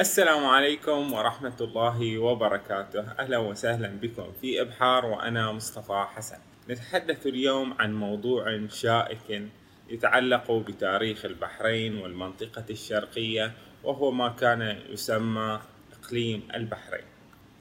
[0.00, 3.00] السلام عليكم ورحمة الله وبركاته.
[3.00, 6.36] أهلا وسهلا بكم في إبحار وأنا مصطفى حسن.
[6.68, 9.42] نتحدث اليوم عن موضوع شائك
[9.88, 13.52] يتعلق بتاريخ البحرين والمنطقة الشرقية
[13.84, 15.60] وهو ما كان يسمى
[15.92, 17.06] إقليم البحرين.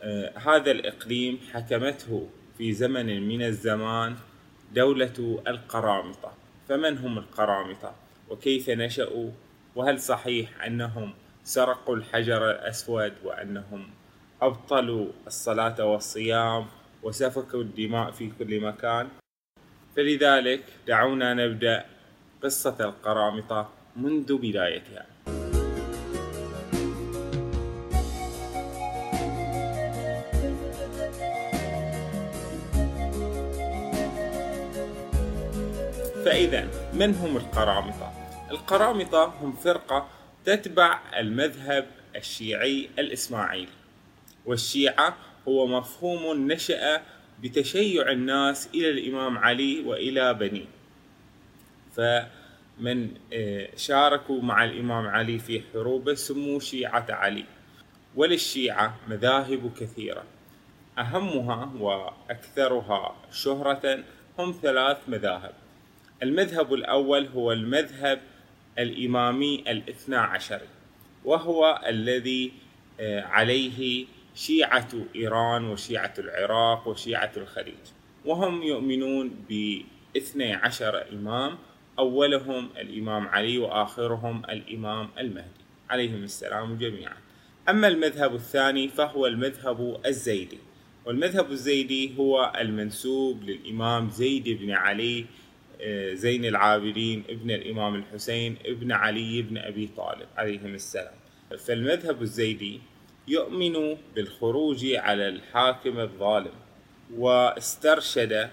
[0.02, 4.16] آه هذا الإقليم حكمته في زمن من الزمان
[4.72, 6.34] دولة القرامطة.
[6.70, 7.96] فمن هم القرامطة؟
[8.30, 9.32] وكيف نشأوا؟
[9.76, 11.14] وهل صحيح أنهم
[11.44, 13.90] سرقوا الحجر الأسود وأنهم
[14.42, 16.66] أبطلوا الصلاة والصيام
[17.04, 19.08] وسفكوا الدماء في كل مكان
[19.96, 21.86] فلذلك دعونا نبدأ
[22.44, 25.06] قصة القرامطة منذ بدايتها
[36.26, 38.12] فإذا من هم القرامطة؟
[38.52, 40.08] القرامطة هم فرقة
[40.46, 43.72] تتبع المذهب الشيعي الإسماعيلي.
[44.46, 47.02] والشيعة هو مفهوم نشأ
[47.42, 50.66] بتشيع الناس إلى الإمام علي وإلى بنيه
[51.96, 57.46] فمن آه، شاركوا مع الإمام علي في حروبه سموا شيعة علي.
[58.16, 60.24] وللشيعة مذاهب كثيرة.
[60.98, 64.04] أهمها وأكثرها شهرة
[64.40, 65.54] هم ثلاث مذاهب.
[66.24, 68.22] المذهب الأول هو المذهب
[68.80, 70.68] الإمامي الاثنى عشري
[71.26, 72.52] وهو الذي
[73.00, 77.86] آه، عليه شيعة إيران وشيعة العراق وشيعة الخليج.
[78.26, 81.58] وهم يؤمنون باثني عشر إمام
[82.00, 87.18] أولهم الإمام علي وآخرهم الإمام المهدي عليهم السلام جميعا.
[87.70, 90.58] أما المذهب الثاني فهو المذهب الزيدي
[91.06, 95.26] والمذهب الزيدي هو المنسوب للإمام زيد بن علي
[96.14, 101.14] زين العابدين ابن الإمام الحسين ابن علي بن أبي طالب عليهم السلام.
[101.60, 102.82] فالمذهب الزيدي
[103.28, 106.52] يؤمن بالخروج على الحاكم الظالم
[107.16, 108.50] واسترشد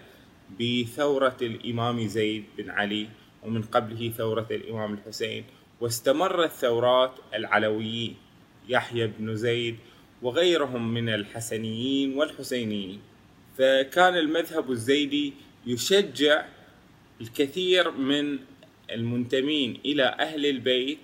[0.60, 3.08] بثورة الإمام زيد بن علي
[3.42, 5.44] ومن قبله ثورة الإمام الحسين
[5.80, 8.16] واستمرت ثورات العلويين
[8.68, 9.76] يحيى بن زيد
[10.22, 13.00] وغيرهم من الحسنيين والحسينيين.
[13.58, 15.32] فكان المذهب الزيدي
[15.66, 16.44] يشجع
[17.20, 18.38] الكثير من
[18.90, 20.98] المنتمين إلى أهل البيت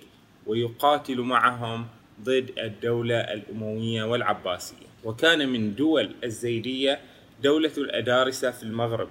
[0.45, 1.87] ويقاتل معهم
[2.23, 4.87] ضد الدولة الأموية والعباسية.
[5.03, 6.99] وكان من دول الزيدية
[7.43, 9.09] دولة الأدارسة في المغرب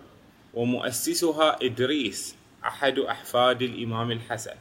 [0.54, 4.54] ومؤسسها إدريس أحد أحفاد الإمام الحسن.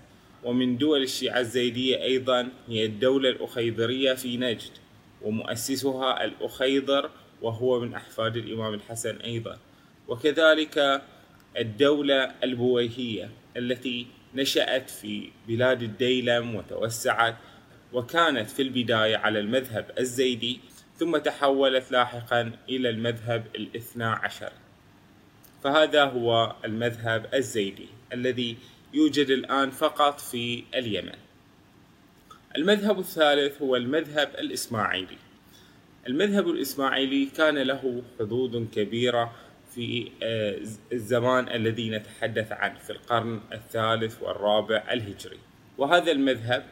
[0.44, 4.72] ومن دول الشيعة الزيدية أيضا هي الدولة الأخيضرية في نجد
[5.22, 7.09] ومؤسسها الأخيضر
[7.41, 9.57] وهو من أحفاد الإمام الحسن أيضا.
[10.07, 11.01] وكذلك
[11.57, 17.35] الدولة البويهية التي نشأت في بلاد الديلم وتوسعت
[17.93, 20.59] وكانت في البداية على المذهب الزيدي
[20.97, 24.51] ثم تحولت لاحقا إلى المذهب الاثنى عشر.
[25.63, 28.57] فهذا هو المذهب الزيدي الذي
[28.94, 31.15] يوجد الآن فقط في اليمن.
[32.57, 35.17] المذهب الثالث هو المذهب الإسماعيلي.
[36.07, 39.35] المذهب الإسماعيلي كان له حظوظ كبيرة
[39.75, 40.59] في آه،
[40.94, 45.38] الزمان الذي نتحدث عنه في القرن الثالث والرابع الهجري.
[45.78, 46.66] وهذا المذهب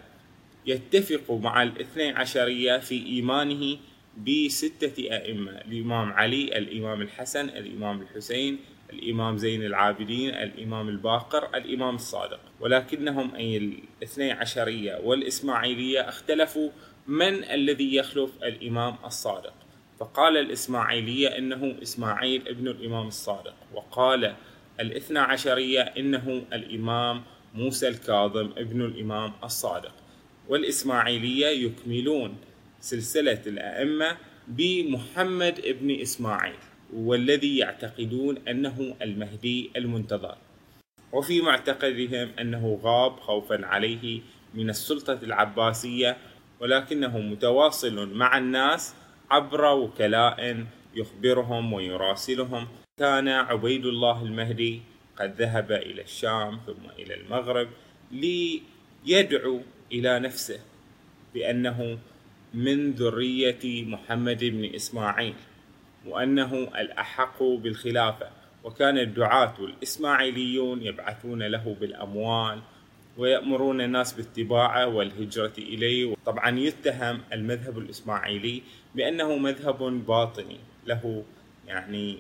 [0.66, 3.78] يتفق مع الاثني عشرية في إيمانه
[4.18, 8.60] بستة أئمة الإمام علي الإمام الحسن الإمام الحسين
[8.94, 12.40] الإمام زين العابدين الإمام الباقر الإمام الصادق.
[12.60, 16.70] ولكنهم أي الاثني عشرية والإسماعيلية اختلفوا
[17.08, 19.63] من الذي يخلف الإمام الصادق.
[20.00, 24.36] فقال الإسماعيلية إنه إسماعيل ابن الإمام الصادق وقال
[24.80, 27.24] الاثنى عشرية إنه الإمام
[27.54, 29.94] موسى الكاظم ابن الإمام الصادق.
[30.50, 32.38] والإسماعيلية يكملون
[32.80, 34.18] سلسلة الأئمة
[34.48, 36.60] بمحمد ابن إسماعيل
[36.94, 40.38] والذي يعتقدون أنه المهدي المنتظر.
[41.14, 44.22] وفي معتقدهم أنه غاب خوفا عليه
[44.54, 46.18] من السلطة العباسية
[46.60, 48.96] ولكنه متواصل مع الناس
[49.34, 50.66] عبر وكلاء
[50.96, 52.68] يخبرهم ويراسلهم.
[52.98, 54.82] كان عبيد الله المهدي
[55.18, 57.70] قد ذهب إلى الشام ثم إلى المغرب
[58.12, 60.60] ليدعو إلى نفسه
[61.34, 61.98] بأنه
[62.54, 65.36] من ذرية محمد بن إسماعيل
[66.06, 68.30] وأنه الأحق بالخلافة.
[68.64, 72.62] وكان الدعاة الإسماعيليون يبعثون له بالأموال
[73.18, 76.16] ويأمرون الناس باتباعه والهجرة إليه.
[76.26, 78.62] طبعا يتهم المذهب الإسماعيلي
[78.96, 79.78] بأنه مذهب
[80.08, 80.60] باطني.
[80.86, 81.24] له
[81.68, 82.18] يعني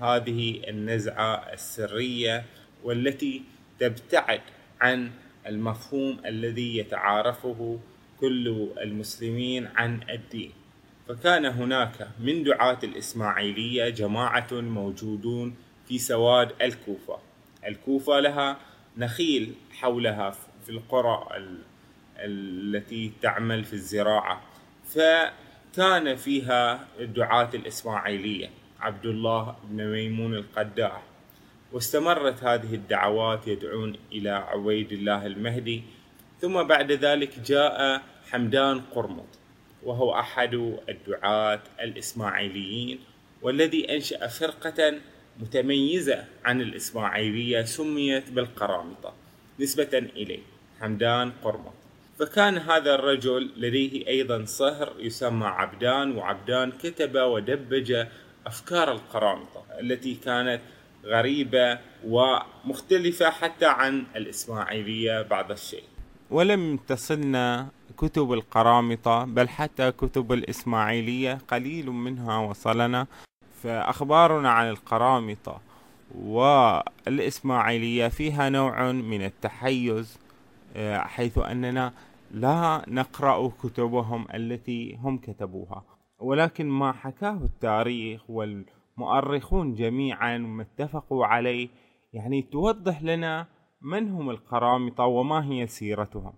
[0.00, 2.44] هذه النزعة السرية
[2.84, 3.42] والتي
[3.78, 4.40] تبتعد
[4.80, 5.10] عن
[5.46, 7.78] المفهوم الذي يتعارفه
[8.20, 10.52] كل المسلمين عن الدين.
[11.08, 15.54] فكان هناك من دعاة الإسماعيلية جماعة موجودون
[15.88, 17.18] في سواد الكوفة.
[17.66, 20.30] الكوفة لها نخيل حولها
[20.64, 21.26] في القرى
[22.18, 24.42] التي تعمل في الزراعة.
[24.84, 28.50] فكان فيها الدعاة الإسماعيلية
[28.80, 31.02] عبد الله بن ميمون القداح
[31.72, 35.82] واستمرت هذه الدعوات يدعون إلى عبيد الله المهدي.
[36.40, 39.26] ثم بعد ذلك جاء حمدان قرمط
[39.82, 40.54] وهو أحد
[40.88, 42.98] الدعاة الإسماعيليين
[43.42, 45.00] والذي أنشأ فرقة
[45.40, 49.12] متميزة عن الإسماعيلية سميت بالقرامطة
[49.60, 50.40] نسبة إليه
[50.80, 51.72] حمدان قرمط
[52.18, 58.06] فكان هذا الرجل لديه أيضا صهر يسمى عبدان وعبدان كتب ودبج
[58.46, 60.60] أفكار القرامطة التي كانت
[61.04, 65.82] غريبة ومختلفة حتى عن الإسماعيلية بعض الشيء.
[66.30, 73.06] ولم تصلنا كتب القرامطة بل حتى كتب الإسماعيلية قليل منها وصلنا
[73.62, 75.60] فأخبارنا عن القرامطة
[76.18, 80.18] والإسماعيلية فيها نوع من التحيز
[80.76, 81.92] آه، حيث أننا
[82.30, 85.84] لا نقرأ كتبهم التي هم كتبوها.
[86.20, 91.68] ولكن ما حكاه التاريخ والمؤرخون جميعا ما اتفقوا عليه
[92.12, 93.46] يعني توضح لنا
[93.82, 96.32] من هم القرامطة وما هي سيرتهم.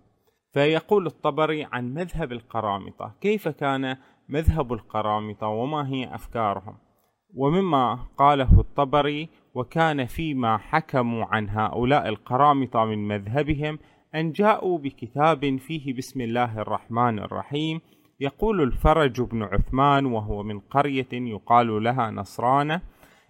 [0.53, 3.97] فيقول الطبري عن مذهب القرامطة كيف كان
[4.29, 6.77] مذهب القرامطة وما هي أفكارهم؟
[7.35, 13.79] ومما قاله الطبري وكان فيما حكموا عن هؤلاء القرامطة من مذهبهم
[14.15, 17.81] أن جاءوا بكتاب فيه بسم الله الرحمن الرحيم.
[18.19, 22.81] يقول الفرج بن عثمان وهو من قرية يقال لها نصرانة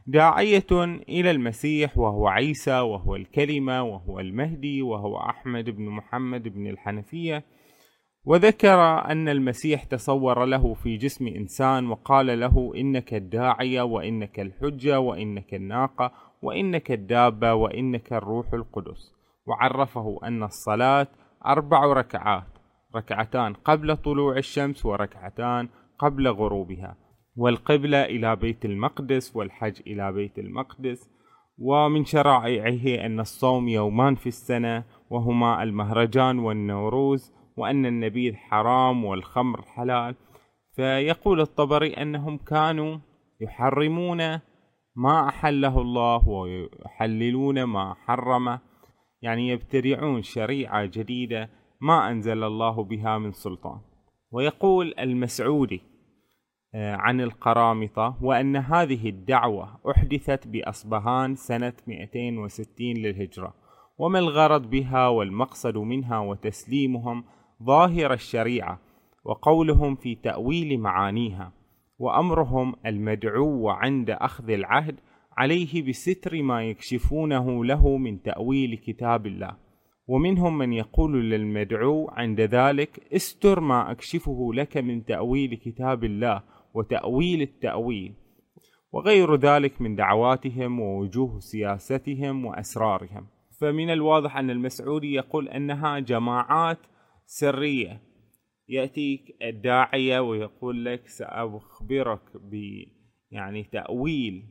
[0.08, 0.72] داعية
[1.10, 7.44] إلى المسيح وهو عيسى وهو الكلمة وهو المهدي وهو أحمد بن محمد بن الحنفية
[8.26, 8.80] وذكر
[9.12, 16.12] أن المسيح تصور له في جسم إنسان وقال له إنك الداعية وإنك الحجة وإنك الناقة
[16.42, 19.14] وإنك الدابة وإنك الروح القدس.
[19.46, 21.08] وعرفه أن الصلاة
[21.46, 22.48] أربع ركعات
[22.96, 26.96] ركعتان قبل طلوع الشمس وركعتان قبل غروبها.
[27.36, 31.10] والقبلة إلى بيت المقدس والحج إلى بيت المقدس.
[31.58, 40.16] ومن شرائعه أن الصوم يومان في السنة وهما المهرجان والنوروز وأن النبيذ حرام والخمر حلال.
[40.76, 42.98] فيقول الطبري أنهم كانوا
[43.42, 44.40] يحرمون
[44.96, 48.60] ما أحله الله ويحللون ما حرمه.
[49.22, 51.50] يعني يبتدعون شريعة جديدة
[51.82, 53.80] ما أنزل الله بها من سلطان.
[54.32, 55.82] ويقول المسعودي
[56.76, 63.54] آه، عن القرامطة وأن هذه الدعوة أحدثت بأصبهان سنة 260 للهجرة
[63.98, 67.24] وما الغرض بها والمقصد منها وتسليمهم
[67.66, 68.80] ظاهر الشريعة
[69.26, 71.52] وقولهم في تأويل معانيها
[72.00, 75.00] وأمرهم المدعو عند أخذ العهد
[75.38, 79.58] عليه بستر ما يكشفونه له من تأويل كتاب الله.
[80.08, 86.44] ومنهم من يقول للمدعو عند ذلك استر ما أكشفه لك من تأويل كتاب الله
[86.74, 88.14] وتأويل التأويل.
[88.92, 93.28] وغير ذلك من دعواتهم ووجوه سياستهم وأسرارهم.
[93.62, 96.80] فمن الواضح أن المسعودي يقول أنها جماعات
[97.36, 98.02] سرية.
[98.68, 102.84] يأتيك الداعية ويقول لك سأخبرك ب
[103.32, 104.44] يعني تأويل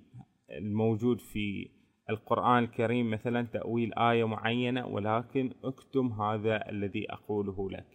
[0.51, 1.69] الموجود في
[2.11, 7.87] القرآن الكريم مثلا تأويل آية معينة ولكن اكتم هذا الذي أقوله لك.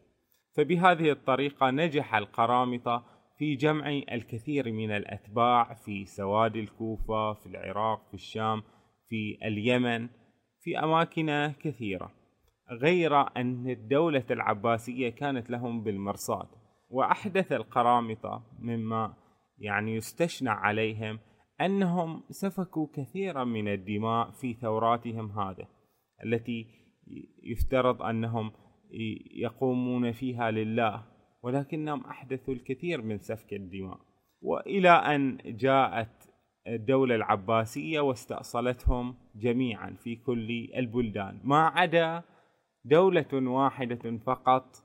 [0.57, 3.05] فبهذه الطريقة نجح القرامطة
[3.37, 8.63] في جمع الكثير من الأتباع في سواد الكوفة في العراق في الشام
[9.09, 10.09] في اليمن
[10.59, 12.16] في أماكن كثيرة.
[12.71, 16.47] غير أن الدولة العباسية كانت لهم بالمرصاد
[16.89, 19.13] وأحدث القرامطة مما
[19.57, 21.19] يعني يستشنع عليهم
[21.61, 25.67] أنهم سفكوا كثيرا من الدماء في ثوراتهم هذه
[26.25, 26.67] التي
[27.43, 28.51] يفترض أنهم
[29.35, 31.03] يقومون فيها لله
[31.43, 33.99] ولكنهم أحدثوا الكثير من سفك الدماء.
[34.41, 36.29] وإلى أن جاءت
[36.67, 42.23] الدولة العباسية واستأصلتهم جميعا في كل البلدان ما عدا
[42.89, 44.83] دولة واحدة فقط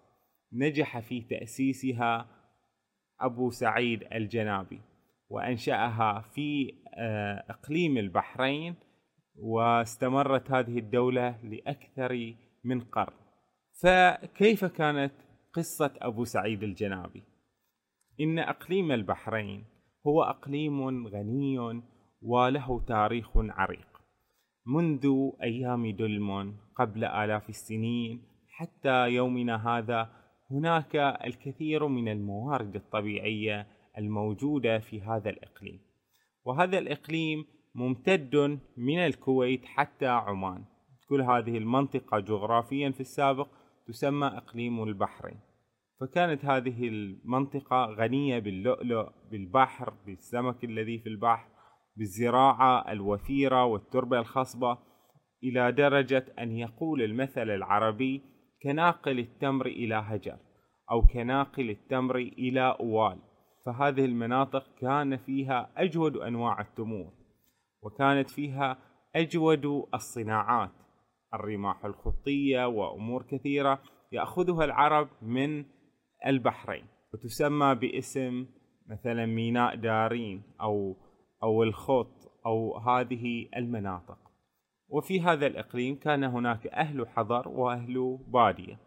[0.52, 2.26] نجح في تأسيسها
[3.20, 4.80] أبو سعيد الجنابي
[5.28, 8.74] وأنشأها في آه، إقليم البحرين
[9.36, 13.14] واستمرت هذه الدولة لأكثر من قرن.
[13.82, 15.12] فكيف كانت
[15.52, 17.22] قصة أبو سعيد الجنابي؟
[18.20, 19.64] إن أقليم البحرين
[20.06, 21.82] هو أقليم غني
[22.22, 23.88] وله تاريخ عريق.
[24.66, 28.22] منذ أيام دلمون قبل آلاف السنين.
[28.48, 30.10] حتى يومنا هذا
[30.50, 33.66] هناك الكثير من الموارد الطبيعية
[33.98, 35.80] الموجودة في هذا الإقليم.
[36.44, 40.64] وهذا الإقليم ممتد من الكويت حتى عمان.
[41.08, 43.48] كل هذه المنطقة جغرافيا في السابق
[43.86, 45.40] تسمى إقليم البحرين.
[46.00, 51.48] فكانت هذه المنطقة غنية باللؤلؤ بالبحر بالسمك الذي في البحر
[51.96, 54.78] بالزراعة الوفيرة والتربة الخصبة.
[55.44, 58.22] إلى درجة أن يقول المثل العربي
[58.62, 60.36] كناقل التمر إلى هجر
[60.90, 63.18] أو كناقل التمر إلى أوال
[63.66, 67.12] فهذه المناطق كان فيها أجود أنواع التمور
[67.82, 68.78] وكانت فيها
[69.16, 70.70] أجود الصناعات
[71.34, 73.82] الرماح الخطية وأمور كثيرة
[74.12, 75.64] يأخذها العرب من
[76.26, 76.84] البحرين
[77.14, 78.46] وتسمى باسم
[78.90, 80.96] مثلا ميناء دارين أو
[81.42, 84.18] أو الخط أو هذه المناطق.
[84.92, 88.78] وفي هذا الإقليم كان هناك أهل حضر وأهل بادية.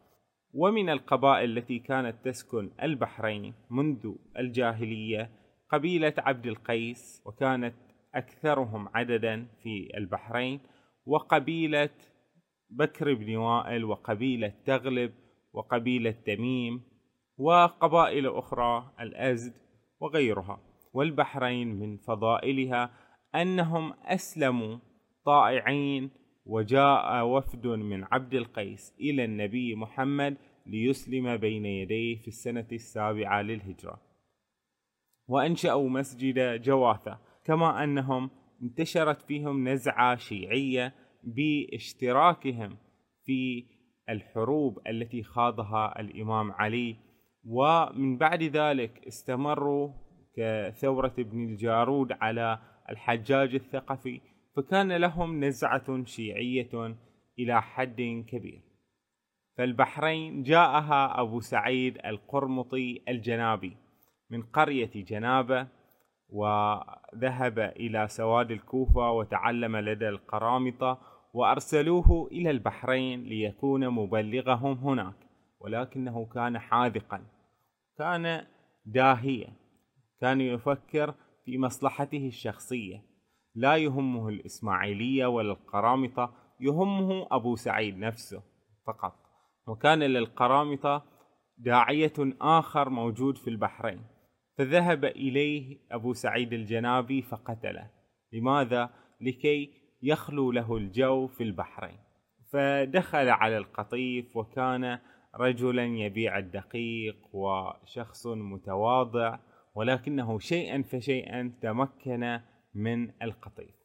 [0.53, 5.29] ومن القبائل التي كانت تسكن البحرين منذ الجاهلية
[5.69, 7.75] قبيلة عبد القيس وكانت
[8.15, 10.59] أكثرهم عددا في البحرين
[11.05, 11.89] وقبيلة
[12.69, 15.13] بكر بن وائل وقبيلة تغلب
[15.53, 16.83] وقبيلة تميم
[17.37, 19.53] وقبائل أخرى الأزد
[19.99, 20.59] وغيرها.
[20.93, 22.91] والبحرين من فضائلها
[23.35, 24.77] أنهم أسلموا
[25.25, 26.09] طائعين
[26.45, 34.01] وجاء وفد من عبد القيس إلى النبي محمد ليسلم بين يديه في السنة السابعة للهجرة.
[35.27, 38.29] وأنشأوا مسجد جواثة كما أنهم
[38.63, 42.77] انتشرت فيهم نزعة شيعية باشتراكهم
[43.23, 43.65] في
[44.09, 46.95] الحروب التي خاضها الإمام علي.
[47.45, 49.89] ومن بعد ذلك استمروا
[50.37, 54.21] كثورة ابن الجارود على الحجاج الثقفي
[54.55, 56.95] فكان لهم نزعة شيعية
[57.39, 58.61] إلى حد كبير.
[59.57, 63.77] فالبحرين جاءها أبو سعيد القرمطي الجنابي
[64.29, 65.67] من قرية جنابة
[66.29, 71.01] وذهب إلى سواد الكوفة وتعلم لدى القرامطة
[71.33, 75.15] وأرسلوه إلى البحرين ليكون مبلغهم هناك.
[75.59, 77.25] ولكنه كان حاذقا
[77.97, 78.45] كان
[78.85, 79.53] داهيا
[80.21, 83.14] كان يفكر في مصلحته الشخصية.
[83.55, 88.43] لا يهمه الإسماعيلية ولا القرامطة يهمه أبو سعيد نفسه
[88.87, 89.13] فقط.
[89.67, 91.05] وكان للقرامطة
[91.57, 94.01] داعية آخر موجود في البحرين.
[94.57, 97.89] فذهب إليه أبو سعيد الجنابي فقتله.
[98.33, 98.89] لماذا؟
[99.21, 101.97] لكي يخلو له الجو في البحرين.
[102.53, 104.99] فدخل على القطيف وكان
[105.35, 109.39] رجلا يبيع الدقيق وشخص متواضع
[109.75, 112.39] ولكنه شيئا فشيئا تمكن
[112.75, 113.75] من القطيف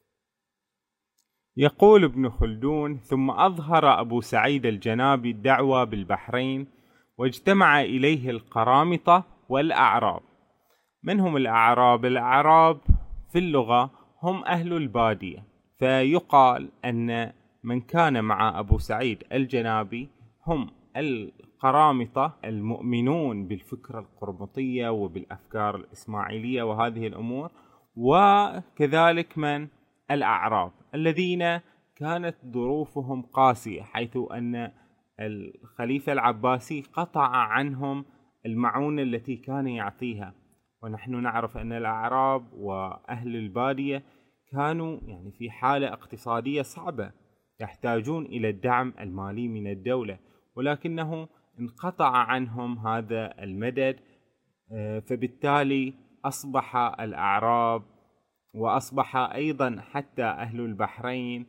[1.57, 6.67] يقول ابن خلدون ثم أظهر أبو سعيد الجنابي الدعوة بالبحرين
[7.17, 10.21] واجتمع إليه القرامطة والأعراب
[11.03, 12.81] من هم الأعراب؟ الأعراب
[13.31, 15.43] في اللغة هم أهل البادية
[15.79, 17.33] فيقال أن
[17.63, 20.09] من كان مع أبو سعيد الجنابي
[20.47, 27.51] هم القرامطة المؤمنون بالفكرة القرمطية وبالأفكار الإسماعيلية وهذه الأمور
[27.95, 29.67] وكذلك من؟
[30.11, 31.59] الأعراب الذين
[31.95, 34.71] كانت ظروفهم قاسية حيث أن
[35.19, 38.05] الخليفة العباسي قطع عنهم
[38.45, 40.33] المعونة التي كان يعطيها.
[40.83, 44.03] ونحن نعرف أن الأعراب وأهل البادية
[44.51, 47.11] كانوا يعني في حالة اقتصادية صعبة
[47.59, 50.19] يحتاجون إلى الدعم المالي من الدولة.
[50.55, 51.27] ولكنه
[51.59, 53.99] انقطع عنهم هذا المدد
[54.73, 55.93] آه، فبالتالي
[56.25, 57.83] أصبح الأعراب
[58.53, 61.47] وأصبح أيضا حتى أهل البحرين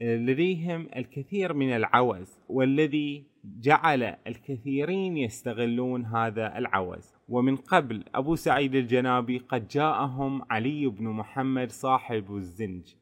[0.00, 7.12] لديهم الكثير من العوز والذي جعل الكثيرين يستغلون هذا العوز.
[7.28, 12.94] ومن قبل أبو سعيد الجنابي قد جاءهم علي بن محمد صاحب الزنج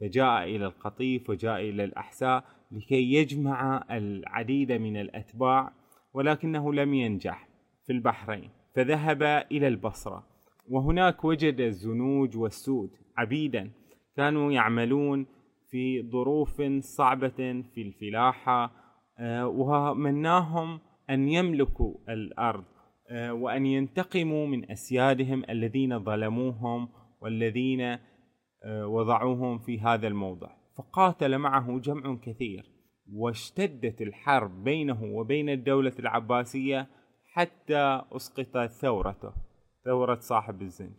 [0.00, 5.72] فجاء إلى القطيف وجاء إلى الأحساء لكي يجمع العديد من الأتباع
[6.14, 7.48] ولكنه لم ينجح
[7.86, 10.33] في البحرين فذهب إلى البصرة.
[10.70, 13.70] وهناك وجد الزنوج والسود عبيدا.
[14.16, 15.26] كانوا يعملون
[15.70, 18.84] في ظروف صعبة في الفلاحة
[19.18, 20.80] آه، ومناهم
[21.10, 22.64] أن يملكوا الأرض
[23.10, 26.88] آه، وأن ينتقموا من أسيادهم الذين ظلموهم
[27.20, 30.48] والذين آه، وضعوهم في هذا الموضع.
[30.76, 32.66] فقاتل معه جمع كثير
[33.12, 36.86] واشتدت الحرب بينه وبين الدولة العباسية
[37.32, 39.43] حتى أسقطت ثورته.
[39.84, 40.94] ثورة صاحب الزنج.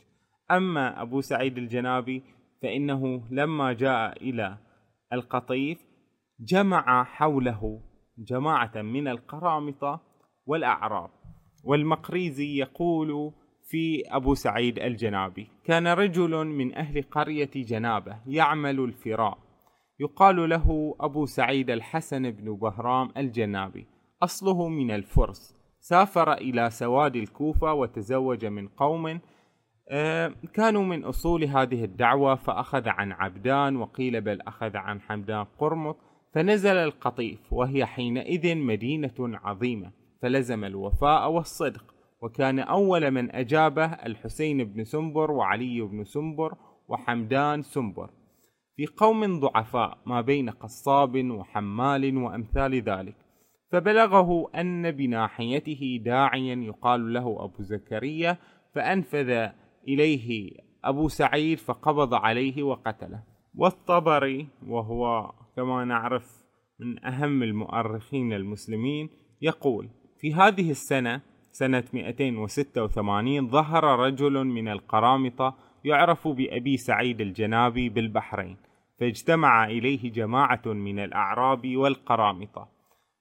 [0.52, 2.24] أما أبو سعيد الجنابي
[2.62, 4.58] فإنه لما جاء إلى
[5.14, 5.86] القطيف
[6.40, 7.82] جمع حوله
[8.18, 10.02] جماعة من القرامطة
[10.46, 11.10] والأعراب.
[11.64, 13.32] والمقريزي يقول
[13.70, 19.38] في أبو سعيد الجنابي كان رجل من أهل قرية جنابة يعمل الفراء.
[20.00, 23.88] يقال له أبو سعيد الحسن بن بهرام الجنابي
[24.24, 25.65] أصله من الفرس.
[25.88, 29.20] سافر إلى سواد الكوفة وتزوج من قوم
[29.90, 35.98] آه، كانوا من أصول هذه الدعوة فأخذ عن عبدان وقيل بل أخذ عن حمدان قرمط
[36.34, 44.84] فنزل القطيف وهي حينئذ مدينة عظيمة فلزم الوفاء والصدق وكان أول من أجابه الحسين بن
[44.84, 46.56] سنبر وعلي بن سنبر
[46.88, 48.10] وحمدان سنبر.
[48.76, 53.25] في قوم ضعفاء ما بين قصاب وحمال وأمثال ذلك.
[53.76, 58.38] فبلغه أن بناحيته داعيا يقال له أبو زكريا
[58.76, 59.50] فأنفذ
[59.88, 60.52] إليه
[60.84, 63.24] أبو سعيد فقبض عليه وقتله.
[63.56, 66.44] والطبري وهو كما نعرف
[66.80, 69.10] من أهم المؤرخين المسلمين
[69.42, 75.56] يقول في هذه السنة سنة 286 ظهر رجل من القرامطة
[75.86, 78.58] يعرف بأبي سعيد الجنابي بالبحرين
[79.00, 82.75] فاجتمع إليه جماعة من الأعراب والقرامطة.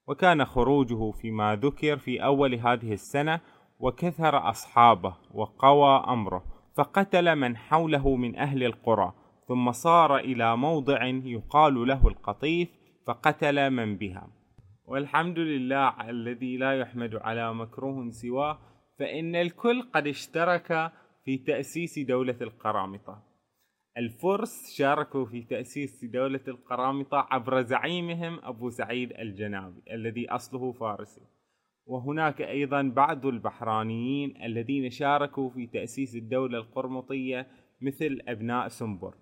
[0.07, 3.39] وكان خروجه فيما ذكر في أول هذه السنة
[3.79, 6.43] وكثر أصحابه وقوى أمره
[6.75, 9.13] فقتل من حوله من أهل القرى
[9.47, 12.69] ثم صار إلى موضع يقال له القطيف
[13.07, 14.27] فقتل من بها.
[14.85, 18.59] والحمد لله الذي لا يحمد على مكروه سواه
[18.99, 20.91] فإن الكل قد اشترك
[21.25, 23.34] في تأسيس دولة القرامطة.
[23.97, 31.21] الفرس شاركوا في تأسيس دولة القرامطة عبر زعيمهم أبو سعيد الجنابي الذي أصله فارسي.
[31.85, 37.47] وهناك أيضا بعض البحرانيين الذين شاركوا في تأسيس الدولة القرمطية
[37.81, 39.15] مثل أبناء سنبر.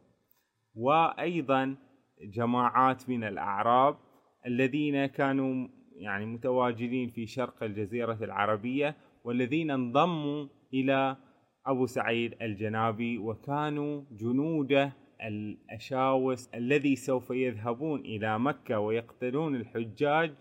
[0.75, 1.75] وأيضا
[2.21, 3.97] جماعات من الأعراب
[4.45, 11.17] الذين كانوا يعني متواجدين في شرق الجزيرة العربية والذين انضموا إلى
[11.65, 20.33] أبو سعيد الجنابي وكانوا جنوده الأشاوس الذي سوف يذهبون إلى مكة ويقتلون الحجاج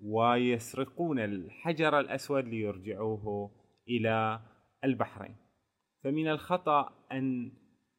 [0.00, 3.50] ويسرقون الحجر الأسود ليرجعوه
[3.88, 4.40] إلى
[4.84, 5.36] البحرين.
[6.04, 7.52] فمن الخطأ أن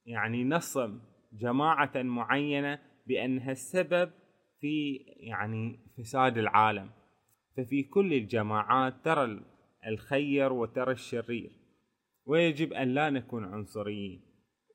[0.05, 0.99] يعني نصم
[1.33, 4.11] جماعة معينة بأنها السبب
[4.59, 6.89] في يعني فساد العالم.
[7.57, 9.41] ففي كل الجماعات ترى
[9.87, 11.58] الخير وترى الشرير.
[12.29, 14.21] ويجب أن لا نكون عنصريين.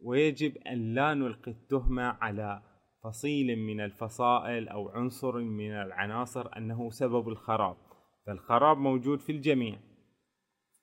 [0.01, 2.63] ويجب أن لا نلقي التهمة على
[3.05, 7.77] فصيل من الفصائل أو عنصر من العناصر أنه سبب الخراب.
[8.27, 9.79] فالخراب موجود في الجميع.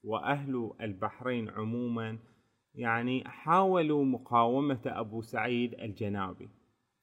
[0.04, 2.20] وأهل البحرين عموما
[2.76, 6.50] يعني حاولوا مقاومة أبو سعيد الجنابي.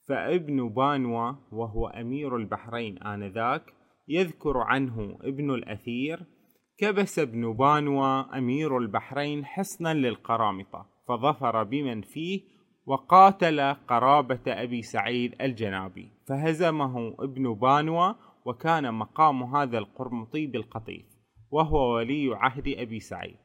[0.09, 3.75] فابن بانوا وهو أمير البحرين آنذاك
[4.09, 6.38] يذكر عنه ابن الأثير
[6.81, 12.41] كبس ابن بانوا أمير البحرين حصنا للقرامطة فظفر بمن فيه
[12.87, 18.13] وقاتل قرابة أبي سعيد الجنابي فهزمه ابن بانوا
[18.45, 21.07] وكان مقام هذا القرمطي بالقطيف
[21.51, 23.37] وهو ولي عهد أبي سعيد.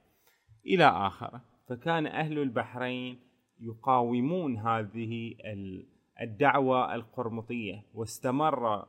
[0.65, 3.19] إلى آخره فكان أهل البحرين
[3.59, 5.33] يقاومون هذه
[6.21, 8.85] الدعوة القرمطية واستمر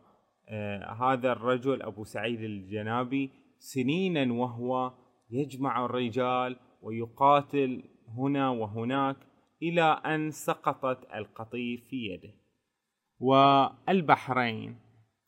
[0.49, 4.93] آه، هذا الرجل أبو سعيد الجنابي سنينا وهو
[5.31, 7.83] يجمع الرجال ويقاتل
[8.19, 9.17] هنا وهناك
[9.63, 12.35] إلى أن سقطت القطيف في يده.
[13.19, 14.77] والبحرين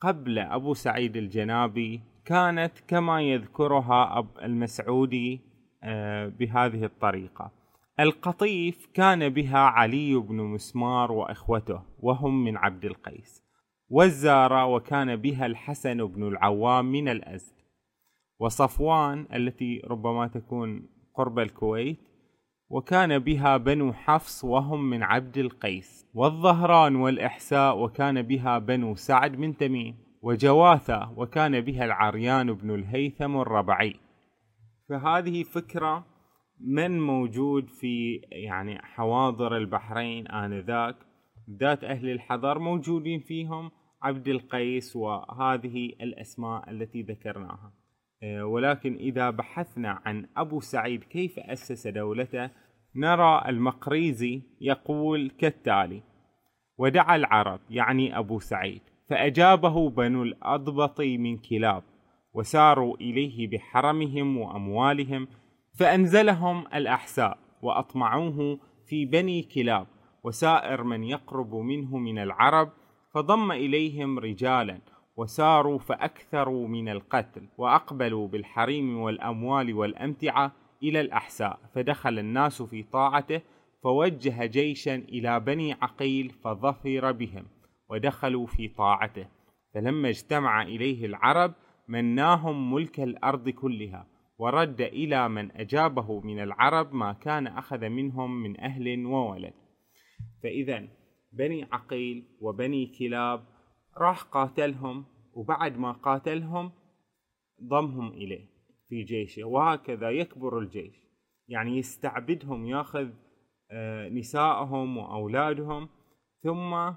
[0.01, 5.40] قبل أبو سعيد الجنابي كانت كما يذكرها أب المسعودي
[5.83, 7.53] آه، بهذه الطريقة.
[8.01, 13.42] القطيف كان بها علي بن مسمار وإخوته وهم من عبد القيس.
[13.88, 17.56] والزارة وكان بها الحسن بن العوام من الأزد.
[18.38, 21.99] وصفوان التي ربما تكون قرب الكويت
[22.70, 29.57] وكان بها بنو حفص وهم من عبد القيس والظهران والإحساء وكان بها بنو سعد من
[29.57, 33.94] تميم وجواثة وكان بها العريان بن الهيثم الربعي.
[34.88, 36.07] فهذه فكرة
[36.61, 40.96] من موجود في يعني حواضر البحرين آنذاك؟
[41.61, 43.70] ذات أهل الحضر موجودين فيهم
[44.03, 47.72] عبد القيس وهذه الأسماء التي ذكرناها.
[48.24, 52.50] ولكن إذا بحثنا عن أبو سعيد كيف أسس دولته
[52.96, 56.02] نرى المقريزي يقول كالتالي
[56.79, 61.83] ودعا العرب يعني أبو سعيد فأجابه بنو الأضبط من كلاب
[62.35, 65.29] وساروا إليه بحرمهم وأموالهم
[65.79, 69.87] فأنزلهم الأحساء وأطمعوه في بني كلاب
[70.24, 72.72] وسائر من يقرب منه من العرب
[73.14, 74.79] فضم إليهم رجالا
[75.16, 80.52] وساروا فأكثروا من القتل وأقبلوا بالحريم والأموال والأمتعة
[80.83, 83.40] إلى الأحساء فدخل الناس في طاعته
[83.83, 87.44] فوجه جيشا إلى بني عقيل فظفر بهم
[87.88, 89.26] ودخلوا في طاعته.
[89.74, 91.55] فلما اجتمع إليه العرب
[91.88, 94.07] مناهم ملك الأرض كلها
[94.38, 99.52] ورد إلى من أجابه من العرب ما كان أخذ منهم من أهل وولد.
[100.42, 100.88] فإذا
[101.33, 103.56] بني عقيل وبني كلاب
[103.98, 106.72] راح قاتلهم وبعد ما قاتلهم
[107.62, 108.46] ضمهم إليه
[108.88, 111.06] في جيشه وهكذا يكبر الجيش.
[111.48, 113.09] يعني يستعبدهم ياخذ
[113.70, 115.88] آه، نسائهم وأولادهم
[116.42, 116.92] ثم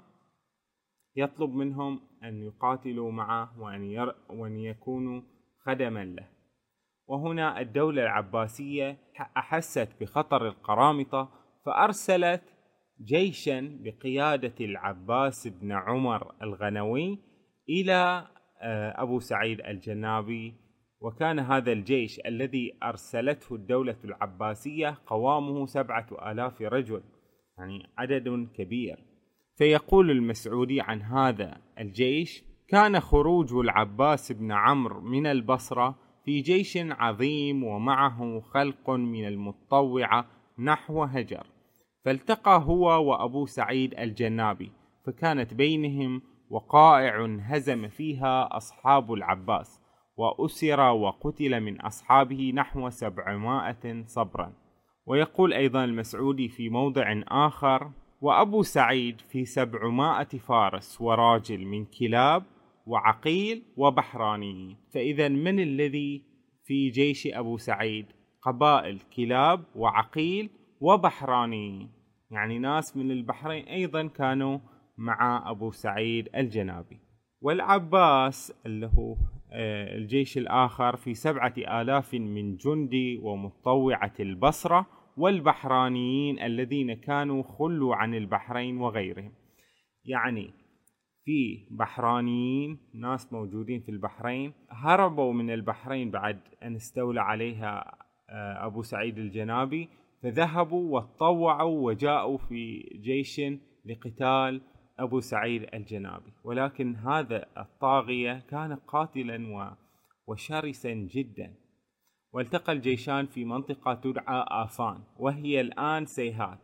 [1.16, 5.22] يطلب منهم أن يقاتلوا معه وأن, ير وأن يكونوا
[5.64, 6.28] خدما له.
[7.06, 8.98] وهنا الدولة العباسية
[9.36, 11.28] أحست بخطر القرامطة
[11.64, 12.42] فأرسلت
[13.04, 17.18] جيشا بقيادة العباس بن عمر الغنوي
[17.68, 18.26] إلى
[18.62, 20.54] آه، أبو سعيد الجنابي.
[21.00, 27.02] وكان هذا الجيش الذي أرسلته الدولة العباسية قوامه سبعة آلاف رجل
[27.58, 28.98] يعني عدد كبير.
[29.56, 37.64] فيقول المسعودي عن هذا الجيش كان خروج العباس بن عمرو من البصرة في جيش عظيم
[37.64, 40.26] ومعه خلق من المطوعة
[40.58, 41.46] نحو هجر.
[42.04, 44.72] فالتقى هو وأبو سعيد الجنابي
[45.06, 49.80] فكانت بينهم وقائع هزم فيها أصحاب العباس
[50.16, 54.52] وأسر وقتل من أصحابه نحو سبعمائة صبرا.
[55.06, 62.42] ويقول أيضا المسعودي في موضع آخر وأبو سعيد في سبعمائة فارس وراجل من كلاب
[62.86, 66.24] وعقيل وبحراني فإذا من الذي
[66.64, 68.06] في جيش أبو سعيد؟
[68.42, 71.88] قبائل كلاب وعقيل وبحراني.
[72.30, 74.58] يعني ناس من البحرين أيضا كانوا
[74.98, 77.00] مع أبو سعيد الجنابي
[77.40, 79.16] والعباس اللي هو
[79.52, 88.14] آه، الجيش الآخر في سبعة آلاف من جندي ومطوعة البصرة والبحرانيين الذين كانوا خلوا عن
[88.14, 89.32] البحرين وغيرهم.
[90.04, 90.50] يعني
[91.24, 97.98] في بحرانيين ناس موجودين في البحرين هربوا من البحرين بعد أن استولى عليها
[98.30, 99.88] آه، أبو سعيد الجنابي
[100.22, 103.40] فذهبوا وتطوعوا وجاءوا في جيش
[103.84, 104.60] لقتال
[104.98, 106.32] أبو سعيد الجنابي.
[106.44, 109.76] ولكن هذا الطاغية كان قاتلا
[110.26, 111.54] وشرسا جدا.
[112.32, 116.58] والتقى الجيشان في منطقة تدعى آفان وهي الآن سيهات.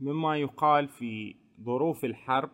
[0.00, 1.34] مما يقال في
[1.64, 2.50] ظروف الحرب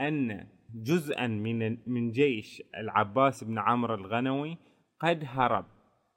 [0.00, 4.56] أن جزءا من من جيش العباس بن عمرو الغنوي
[5.00, 5.64] قد هرب.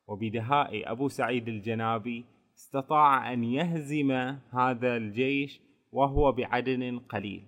[0.08, 2.26] وبدهاء أبو سعيد الجنابي
[2.58, 4.12] استطاع أن يهزم
[4.52, 7.44] هذا الجيش وهو بعدد قليل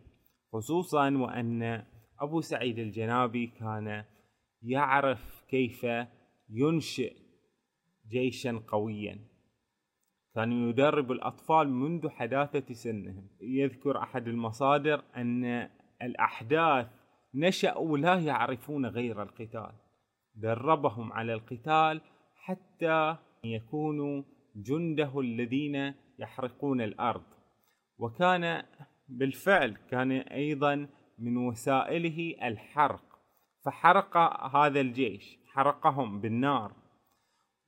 [0.54, 1.84] خصوصا وأن
[2.20, 4.06] أبو سعيد الجنابي كان
[4.62, 5.86] يعرف كيف
[6.50, 7.16] ينشئ
[8.10, 9.20] جيشا قويا.
[10.36, 13.28] كان يدرب الأطفال منذ حداثة سنهم.
[13.42, 15.70] يذكر أحد المصادر أن
[16.02, 16.88] الأحداث
[17.34, 19.72] نشأوا لا يعرفون غير القتال.
[20.36, 22.02] دربهم على القتال
[22.36, 24.24] حتى يكونوا
[24.64, 27.24] جنده الذين يحرقون الأرض.
[27.98, 28.64] وكان
[29.10, 30.88] بالفعل كان أيضا
[31.20, 33.04] من وسائله الحرق.
[33.66, 34.18] فحرق
[34.56, 36.72] هذا الجيش حرقهم بالنار.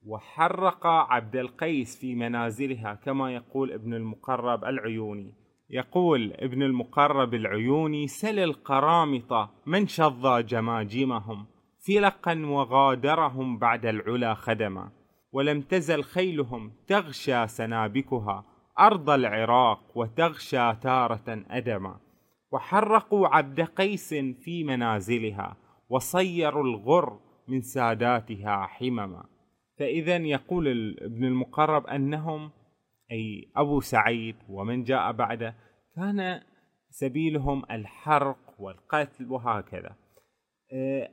[0.06, 5.34] وحرق عبد القيس في منازلها كما يقول ابن المقرب العيوني.
[5.70, 11.46] يقول ابن المقرب العيوني سل القرامطة من شظى جماجمهم؟
[11.88, 15.01] فلقا وغادرهم بعد العلا خدما.
[15.32, 18.46] ولم تزل خيلهم تغشى سنابكها
[18.80, 22.00] أرض العراق وتغشى تارة أدما.
[22.52, 25.58] وحرقوا عبد قيس في منازلها
[25.90, 29.26] وصيروا الغر من ساداتها حمما.
[29.80, 32.52] فإذا يقول ابن المقرب أنهم
[33.12, 35.56] أي أبو سعيد ومن جاء بعده
[35.96, 36.42] كان
[36.90, 39.96] سبيلهم الحرق والقتل وهكذا.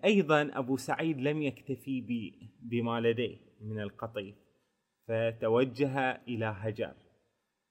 [0.05, 2.05] أيضا أبو سعيد لم يكتفي
[2.63, 3.48] بما لديه.
[3.61, 4.35] من القطيف
[5.09, 6.95] فتوجه إلى هجر.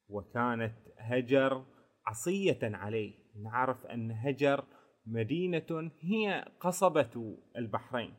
[0.09, 1.65] وكانت هجر
[2.07, 3.13] عصية عليه.
[3.43, 4.63] نعرف أن هجر
[5.07, 8.13] مدينة هي قصبة البحرين.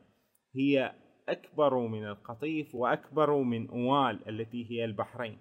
[0.55, 0.93] هي
[1.29, 5.37] أكبر من القطيف وأكبر من أوال التي هي البحرين.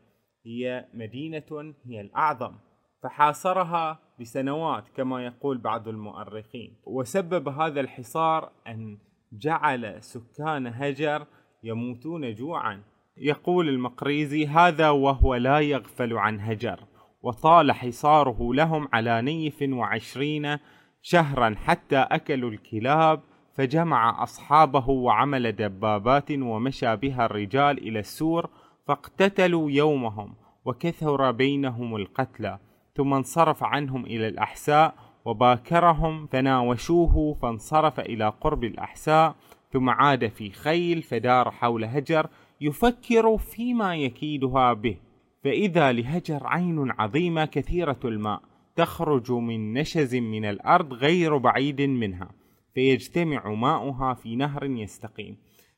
[0.46, 2.54] هي مدينة هي الأعظم.
[3.02, 6.80] فحاصرها بسنوات كما يقول بعض المؤرخين.
[6.86, 8.98] وسبب هذا الحصار أن
[9.32, 11.26] جعل سكان هجر
[11.62, 12.82] يموتون جوعا.
[13.16, 16.80] يقول المقريزي هذا وهو لا يغفل عن هجر.
[17.22, 20.58] وطال حصاره لهم على نيف وعشرين
[21.02, 23.20] شهرا حتى أكلوا الكلاب
[23.54, 28.50] فجمع أصحابه وعمل دبابات ومشى بها الرجال إلى السور
[28.86, 32.58] فاقتتلوا يومهم وكثر بينهم القتلى
[32.94, 34.94] ثم انصرف عنهم إلى الأحساء
[35.24, 39.34] وباكرهم فناوشوه فانصرف إلى قرب الأحساء
[39.70, 42.28] ثم عاد في خيل فدار حول هجر
[42.60, 44.96] يفكر فيما يكيدها به.
[45.44, 48.42] فإذا لهجر عين عظيمة كثيرة الماء
[48.76, 52.30] تخرج من نشز من الأرض غير بعيد منها
[52.74, 55.36] فيجتمع ماؤها في نهر يستقيم.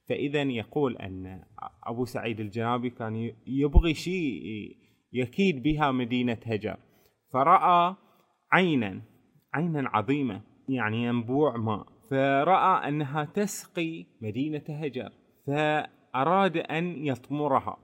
[0.08, 1.44] فإذا يقول أن
[1.86, 4.42] أبو سعيد الجنابي كان يبغي شيء
[5.12, 6.76] يكيد بها مدينة هجر.
[7.32, 7.96] فرأى
[8.52, 9.02] عينا
[9.54, 11.99] عينا عظيمة يعني ينبوع ماء.
[12.10, 15.12] فرأى أنها تسقي مدينة هجر
[15.46, 17.76] فأراد أن يطمرها.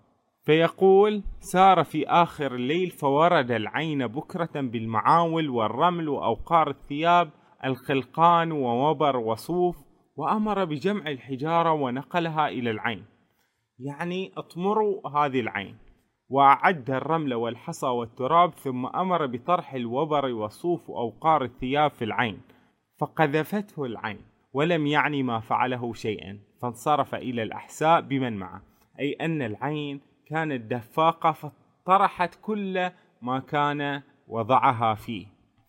[0.45, 7.31] فيقول سار في آخر الليل فورد العين بكرة بالمعاول والرمل وأوقار الثياب
[7.65, 9.77] الخلقان ووبر وصوف
[10.17, 13.05] وأمر بجمع الحجارة ونقلها إلى العين.
[13.79, 15.77] يعني اطمروا هذه العين.
[16.29, 22.41] وأعد الرمل والحصى والتراب ثم أمر بطرح الوبر والصوف وأوقار الثياب في العين.
[22.99, 24.19] فقذفته العين
[24.53, 28.63] ولم يعني ما فعله شيئا فانصرف إلى الأحساء بمن معه
[29.01, 32.91] أي أن العين كانت دفاقة فطرحت كل
[33.23, 35.27] ما كان وضعها فيه.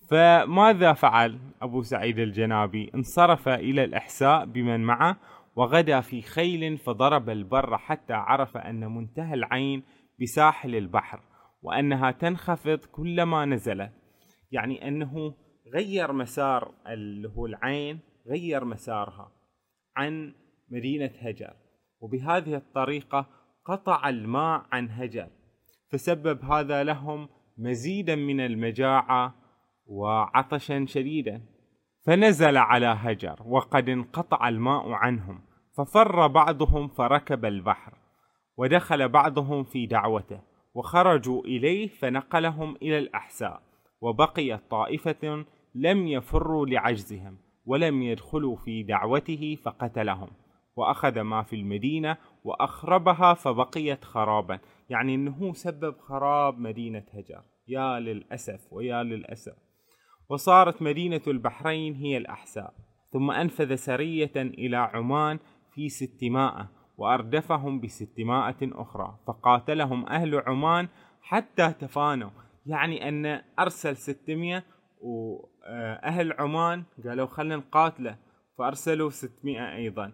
[0.09, 5.17] فماذا فعل أبو سعيد الجنابي؟ انصرف إلى الإحساء بمن معه
[5.55, 9.83] وغدا في خيل فضرب البر حتى عرف أن منتهى العين
[10.21, 11.19] بساحل البحر
[11.61, 13.91] وأنها تنخفض كلما نزلت
[14.51, 15.33] يعني أنه
[15.73, 19.31] غير مسار اللي هو العين غير مسارها
[19.97, 20.33] عن
[20.69, 21.53] مدينة هجر.
[21.99, 23.27] وبهذه الطريقة
[23.65, 25.29] قطع الماء عن هجر
[25.91, 29.35] فسبب هذا لهم مزيدا من المجاعة
[29.85, 31.41] وعطشا شديدا.
[32.07, 35.41] فنزل على هجر وقد انقطع الماء عنهم
[35.77, 37.93] ففر بعضهم فركب البحر
[38.57, 40.41] ودخل بعضهم في دعوته
[40.73, 43.61] وخرجوا إليه فنقلهم إلى الأحساء
[44.01, 45.45] وبقيت طائفة
[45.79, 50.29] لم يفروا لعجزهم ولم يدخلوا في دعوته فقتلهم
[50.75, 54.59] وأخذ ما في المدينة وأخربها فبقيت خرابا.
[54.89, 57.41] يعني أنه سبب خراب مدينة هجر.
[57.67, 59.55] يا للأسف ويا للأسف.
[60.29, 62.73] وصارت مدينة البحرين هي الأحساء.
[63.13, 65.39] ثم أنفذ سرية إلى عمان
[65.73, 69.19] في ستمائة وأردفهم بستمائة أخرى.
[69.27, 70.87] فقاتلهم أهل عمان
[71.21, 72.29] حتى تفانوا.
[72.65, 74.63] يعني أن أرسل ستمائة
[75.67, 78.17] وأهل عمان قالوا خلنا نقاتله
[78.57, 80.13] فأرسلوا ستمائة أيضا.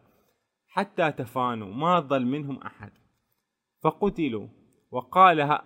[0.67, 2.91] حتى تفانوا ما ظل منهم أحد.
[3.83, 4.47] فقتلوا
[4.91, 5.59] وقال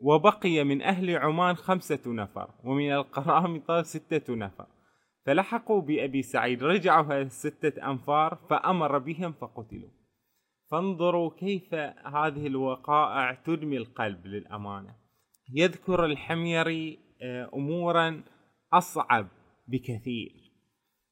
[0.00, 4.66] وبقي من أهل عمان خمسة نفر ومن القرامطة ستة نفر.
[5.26, 9.90] فلحقوا بأبي سعيد رجعوا ستة أنفار فأمر بهم فقتلوا.
[10.70, 14.96] فانظروا كيف هذه الوقائع تدمي القلب للأمانة.
[15.54, 18.22] يذكر الحميري آه، أمورا
[18.72, 19.28] أصعب
[19.68, 20.52] بكثير.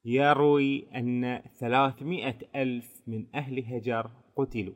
[0.05, 4.75] يروي أن ثلاثمائة ألف من أهل هجر قتلوا.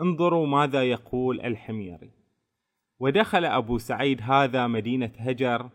[0.00, 2.10] انظروا ماذا يقول الحميري.
[3.00, 5.68] ودخل أبو سعيد هذا مدينة هجر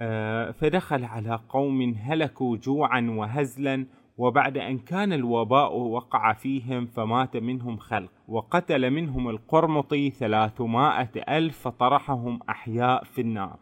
[0.00, 7.76] آه، فدخل على قوم هلكوا جوعا وهزلا وبعد أن كان الوباء وقع فيهم فمات منهم
[7.76, 8.10] خلق.
[8.28, 13.58] وقتل منهم القرمطي ثلاثمائة ألف فطرحهم أحياء في النار.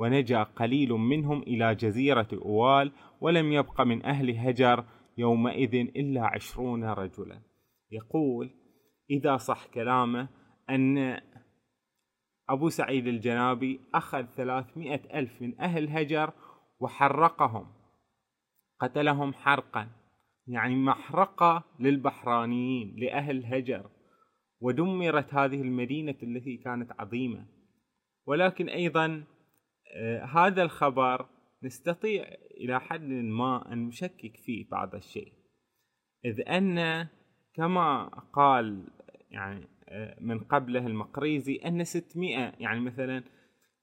[0.00, 4.84] ونجا قليل منهم إلى جزيرة أوال ولم يبق من أهل هجر
[5.18, 7.40] يومئذ إلا عشرون رجلا.
[7.90, 8.50] يقول
[9.10, 10.28] إذا صح كلامه
[10.70, 11.20] أن
[12.48, 16.32] أبو سعيد الجنابي أخذ ثلاثمائة ألف من أهل هجر
[16.80, 17.66] وحرقهم
[18.80, 19.88] قتلهم حرقا
[20.46, 23.90] يعني محرقة للبحرانيين لأهل هجر
[24.60, 27.46] ودمرت هذه المدينة التي كانت عظيمة.
[28.26, 29.24] ولكن أيضا
[30.24, 31.26] هذا الخبر
[31.62, 32.24] نستطيع
[32.60, 35.32] إلى حد ما أن نشكك فيه بعض الشيء.
[36.24, 37.08] إذ أن
[37.54, 38.88] كما قال
[39.30, 43.24] يعني آه، من قبله المقريزي أن 600 يعني مثلا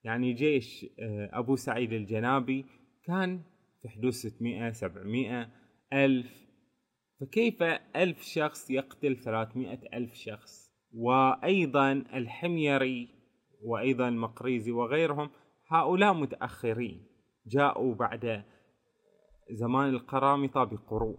[0.03, 2.65] يعني جيش آه، أبو سعيد الجنابي
[3.03, 3.41] كان
[3.81, 5.49] في حدود 600 700
[5.93, 6.47] ألف.
[7.21, 7.63] فكيف
[7.95, 13.09] ألف شخص يقتل 300 ألف شخص؟ وأيضا الحميري
[13.63, 15.29] وأيضا المقريزي وغيرهم
[15.69, 17.07] هؤلاء متأخرين
[17.47, 18.43] جاءوا بعد
[19.51, 21.17] زمان القرامطة بقرون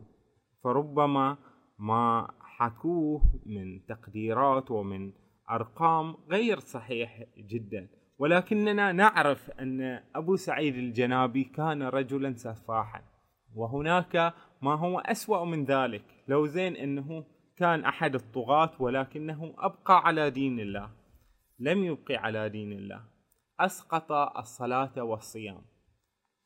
[0.65, 1.37] فربما
[1.79, 5.13] ما حكوه من تقديرات ومن
[5.51, 7.89] أرقام غير صحيح جدا.
[8.19, 13.03] ولكننا نعرف أن أبو سعيد الجنابي كان رجلا سفاحا
[13.55, 16.05] وهناك ما هو أسوأ من ذلك.
[16.29, 17.25] لو زين أنه
[17.57, 20.91] كان أحد الطغاة ولكنه أبقى على دين الله
[21.59, 23.18] لم يبقي على دين الله.
[23.61, 25.63] أسقط الصلاة والصيام.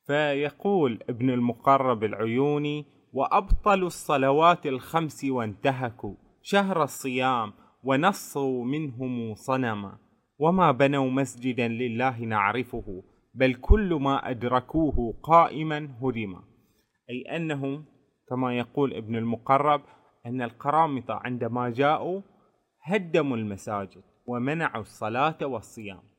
[0.07, 9.97] فيقول ابن المقرب العيوني وأبطلوا الصلوات الخمس وانتهكوا شهر الصيام ونصوا منهم صنما.
[10.39, 16.41] وما بنوا مسجدا لله نعرفه بل كل ما أدركوه قائما هدم
[17.09, 17.83] أي أنه
[18.29, 19.81] كما يقول ابن المقرب
[20.25, 22.21] أن القرامطة عندما جاءوا
[22.83, 26.12] هدموا المساجد ومنعوا الصلاة والصيام.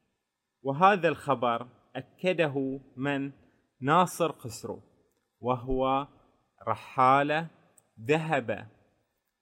[0.65, 3.31] وهذا الخبر أكده من
[3.81, 4.81] ناصر خسرو
[5.41, 6.07] وهو
[6.69, 7.47] رحالة
[8.01, 8.69] ذهب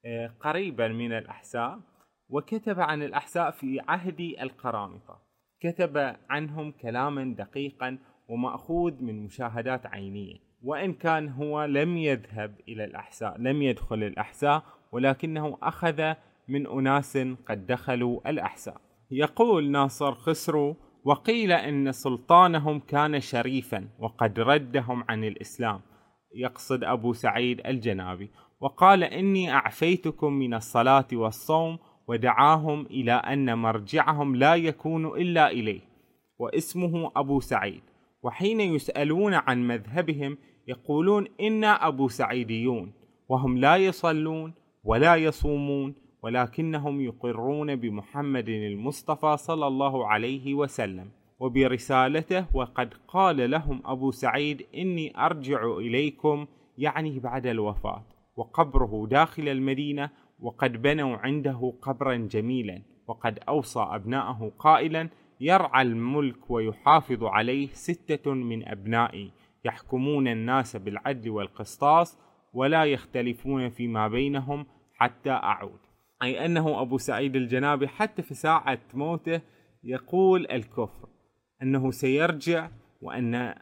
[0.04, 1.80] آه، قريبا من الأحساء
[2.28, 5.22] وكتب عن الأحساء في عهد القرامطة.
[5.60, 10.38] كتب عنهم كلاما دقيقا ومأخوذ من مشاهدات عينية.
[10.62, 16.14] وإن كان هو لم يذهب إلى الأحساء لم يدخل الأحساء ولكنه أخذ
[16.48, 18.80] من أناس قد دخلوا الأحساء.
[19.10, 25.80] يقول ناصر خسرو وقيل إن سلطانهم كان شريفا وقد ردهم عن الإسلام
[26.34, 34.54] يقصد أبو سعيد الجنابي وقال إني أعفيتكم من الصلاة والصوم ودعاهم إلى أن مرجعهم لا
[34.54, 35.80] يكون إلا إليه
[36.38, 37.82] واسمه أبو سعيد.
[38.22, 40.38] وحين يسألون عن مذهبهم
[40.68, 42.92] يقولون إنا أبو سعيديون
[43.28, 52.94] وهم لا يصلون ولا يصومون ولكنهم يقرون بمحمد المصطفى صلى الله عليه وسلم وبرسالته وقد
[53.08, 56.46] قال لهم أبو سعيد إني أرجع إليكم
[56.78, 58.02] يعني بعد الوفاة
[58.36, 65.08] وقبره داخل المدينة وقد بنوا عنده قبرا جميلا وقد أوصى أبناءه قائلا
[65.40, 69.30] يرعى الملك ويحافظ عليه ستة من أبنائي
[69.64, 72.18] يحكمون الناس بالعدل والقسطاس
[72.52, 75.91] ولا يختلفون فيما بينهم حتى أعود.
[76.22, 79.40] أي أنه أبو سعيد الجنابي حتى في ساعة موته
[79.84, 81.08] يقول الكفر
[81.62, 83.54] أنه سيرجع وأن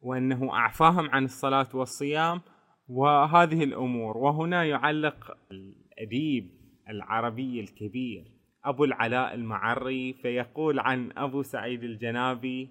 [0.00, 2.40] وأنه أعفاهم عن الصلاة والصيام
[2.88, 4.16] وهذه الأمور.
[4.16, 6.50] وهنا يعلق الأديب
[6.88, 8.24] العربي الكبير
[8.64, 12.70] أبو العلاء المعري فيقول عن أبو سعيد الجنابي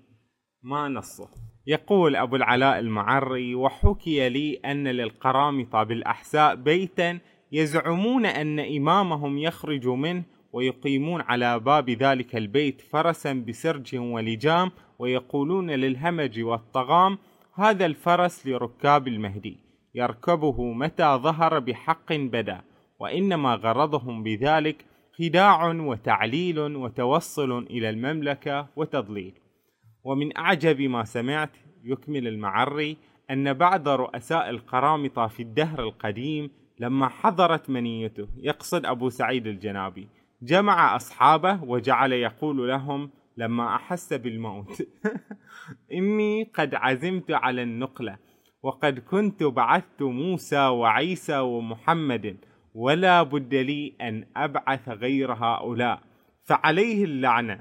[0.64, 1.30] ما نصه.
[1.68, 7.20] يقول أبو العلاء المعري وحكي لي أن للقرامطة بالأحساء بيتا
[7.52, 16.40] يزعمون أن إمامهم يخرج منه ويقيمون على باب ذلك البيت فرسا بسرج ولجام ويقولون للهمج
[16.40, 17.18] والطغام
[17.54, 19.58] هذا الفرس لركاب المهدي
[19.96, 22.62] يركبه متى ظهر بحق بدا
[23.00, 24.86] وإنما غرضهم بذلك
[25.20, 29.34] خداع وتعليل وتوصل إلى المملكة وتضليل.
[30.04, 31.52] ومن أعجب ما سمعت
[31.84, 32.98] يكمل المعري
[33.32, 40.08] أن بعض رؤساء القرامطة في الدهر القديم لما حضرت منيته يقصد أبو سعيد الجنابي
[40.42, 44.88] جمع أصحابه وجعل يقول لهم لما أحس بالموت
[45.98, 48.18] إني قد عزمت على النقلة
[48.64, 52.38] وقد كنت بعثت موسى وعيسى ومحمد
[52.74, 56.02] ولا بد لي أن أبعث غير هؤلاء
[56.44, 57.60] فعليه اللعنة.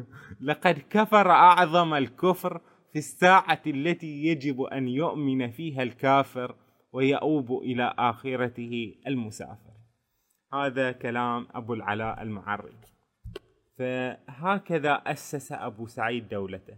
[0.48, 2.60] لقد كفر أعظم الكفر
[2.92, 6.54] في الساعة التي يجب أن يؤمن فيها الكافر.
[6.96, 9.72] ويؤوب إلى آخرته المسافر.
[10.52, 12.76] هذا كلام أبو العلاء المعري
[13.78, 16.76] فهكذا أسس أبو سعيد دولته.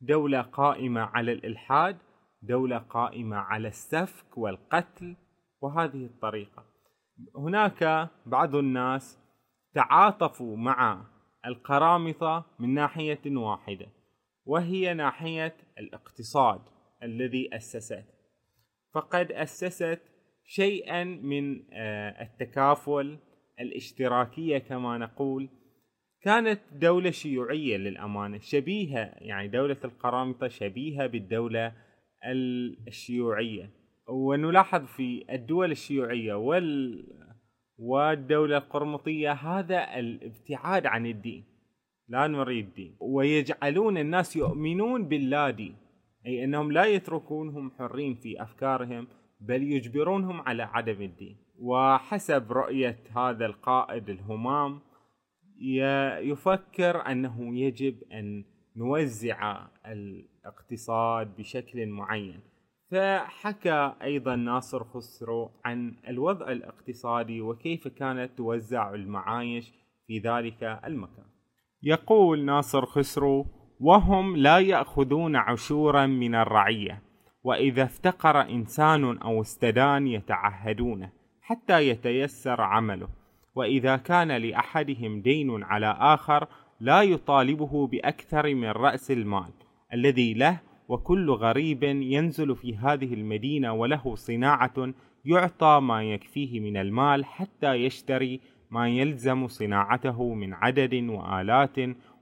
[0.00, 1.96] دولة قائمة على الإلحاد
[2.42, 5.16] دولة قائمة على السفك والقتل
[5.60, 6.64] وهذه الطريقة.
[7.36, 9.18] هناك بعض الناس
[9.74, 11.06] تعاطفوا مع
[11.46, 13.86] القرامطة من ناحية واحدة
[14.44, 16.60] وهي ناحية الاقتصاد
[17.02, 18.15] الذي أسسته.
[18.96, 20.00] فقد أسست
[20.44, 23.18] شيئا من آه، التكافل
[23.60, 25.48] الاشتراكية كما نقول.
[26.22, 31.72] كانت دولة شيوعية للأمانة شبيهة يعني دولة القرامطة شبيهة بالدولة
[32.88, 33.70] الشيوعية.
[34.08, 37.04] ونلاحظ في الدول الشيوعية وال
[37.78, 41.44] والدولة القرمطية هذا الابتعاد عن الدين
[42.08, 45.85] لا نريد دين ويجعلون الناس يؤمنون باللا دين
[46.26, 49.06] أي أنهم لا يتركونهم حرين في أفكارهم
[49.40, 51.36] بل يجبرونهم على عدم الدين.
[51.58, 54.80] وحسب رؤية هذا القائد الهمام
[56.20, 58.44] يفكر أنه يجب أن
[58.76, 62.40] نوزع الاقتصاد بشكل معين.
[62.90, 69.72] فحكى أيضا ناصر خسرو عن الوضع الاقتصادي وكيف كانت توزع المعايش
[70.06, 71.26] في ذلك المكان.
[71.82, 73.46] يقول ناصر خسرو
[73.80, 77.02] وهم لا يأخذون عشورا من الرعية
[77.44, 81.10] وإذا افتقر إنسان أو استدان يتعهدونه
[81.42, 83.08] حتى يتيسر عمله
[83.54, 86.46] وإذا كان لأحدهم دين على آخر
[86.80, 89.50] لا يطالبه بأكثر من رأس المال
[89.94, 94.92] الذي له وكل غريب ينزل في هذه المدينة وله صناعة
[95.24, 101.76] يعطى ما يكفيه من المال حتى يشتري ما يلزم صناعته من عدد وآلات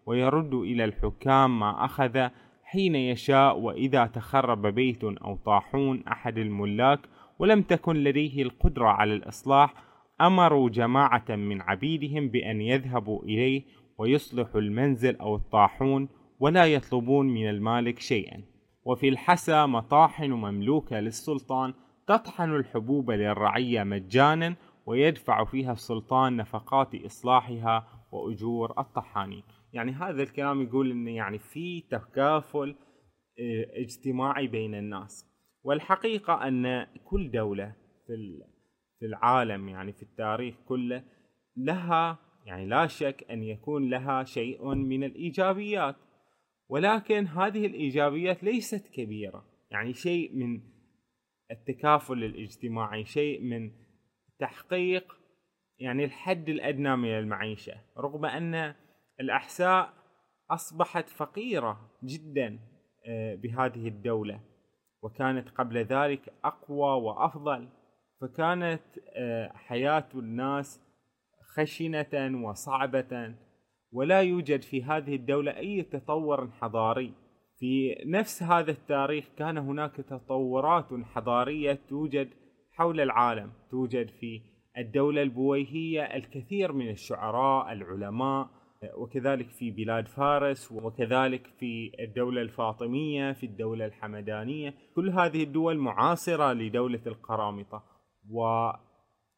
[0.07, 2.29] ويرد إلى الحكام ما أخذ
[2.65, 7.01] حين يشاء وإذا تخرب بيت أو طاحون أحد الملاك
[7.39, 9.75] ولم تكن لديه القدرة على الإصلاح
[10.21, 13.65] أمروا جماعة من عبيدهم بأن يذهبوا إليه
[13.99, 16.09] ويصلحوا المنزل أو الطاحون
[16.41, 18.43] ولا يطلبون من المالك شيئا.
[18.85, 21.75] وفي الحسا مطاحن مملوكة للسلطان
[22.07, 29.43] تطحن الحبوب للرعية مجانا ويدفع فيها السلطان نفقات إصلاحها وأجور الطحانين.
[29.75, 32.75] يعني هذا الكلام يقول أن يعني في تكافل
[33.39, 35.31] آه، اجتماعي بين الناس.
[35.63, 37.77] والحقيقة أن كل دولة
[38.99, 41.05] في العالم يعني في التاريخ كله
[41.57, 45.97] لها يعني لا شك أن يكون لها شيء من الإيجابيات.
[46.69, 49.45] ولكن هذه الإيجابيات ليست كبيرة.
[49.71, 50.61] يعني شيء من
[51.51, 53.71] التكافل الاجتماعي شيء من
[54.39, 55.17] تحقيق
[55.79, 57.75] يعني الحد الأدنى من المعيشة.
[57.99, 58.75] رغم أن
[59.21, 59.93] الأحساء
[60.51, 62.59] أصبحت فقيرة جدا
[63.07, 64.41] آه، بهذه الدولة
[65.03, 67.69] وكانت قبل ذلك أقوى وأفضل.
[68.21, 68.83] فكانت
[69.17, 70.81] آه، حياة الناس
[71.57, 73.35] خشنة وصعبة
[73.93, 77.15] ولا يوجد في هذه الدولة أي تطور حضاري.
[77.59, 82.29] في نفس هذا التاريخ كان هناك تطورات حضارية توجد
[82.73, 83.53] حول العالم.
[83.71, 84.41] توجد في
[84.79, 88.64] الدولة البويهية الكثير من الشعراء العلماء
[88.97, 94.75] وكذلك في بلاد فارس وكذلك في الدولة الفاطمية في الدولة الحمدانية.
[94.95, 97.83] كل هذه الدول معاصرة لدولة القرامطة.
[98.31, 98.71] و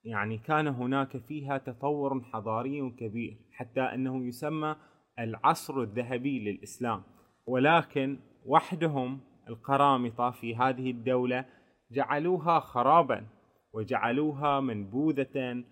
[0.04, 4.76] يعني كان هناك فيها تطور حضاري كبير حتى أنه يسمى
[5.18, 7.02] العصر الذهبي للإسلام.
[7.46, 11.44] ولكن وحدهم القرامطة في هذه الدولة
[11.92, 13.26] جعلوها خرابا
[13.72, 15.64] وجعلوها منبوذة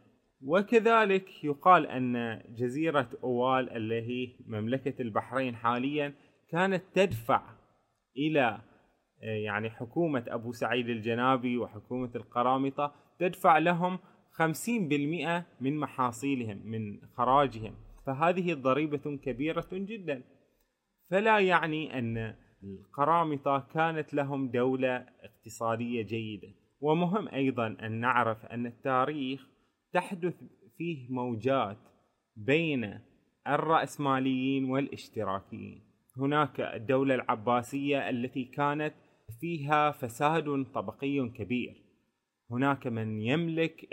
[0.46, 6.14] وكذلك يقال أن جزيرة أوال اللي هي مملكة البحرين حاليا
[6.50, 7.42] كانت تدفع
[8.16, 8.60] إلى
[9.22, 13.98] يعني حكومة أبو سعيد الجنابي وحكومة القرامطة تدفع لهم
[14.32, 14.40] 50%
[15.60, 17.74] من محاصيلهم من خراجهم.
[18.06, 20.22] فهذه ضريبة كبيرة جدا.
[21.10, 22.34] فلا يعني أن
[22.64, 26.48] القرامطة كانت لهم دولة اقتصادية جيدة.
[26.80, 29.53] ومهم أيضا أن نعرف أن التاريخ
[29.94, 30.34] تحدث
[30.78, 31.76] فيه موجات
[32.36, 33.00] بين
[33.48, 35.82] الرأسماليين والاشتراكيين.
[36.16, 38.94] هناك الدولة العباسية التي كانت
[39.40, 41.82] فيها فساد طبقي كبير.
[42.50, 43.88] هناك من يملك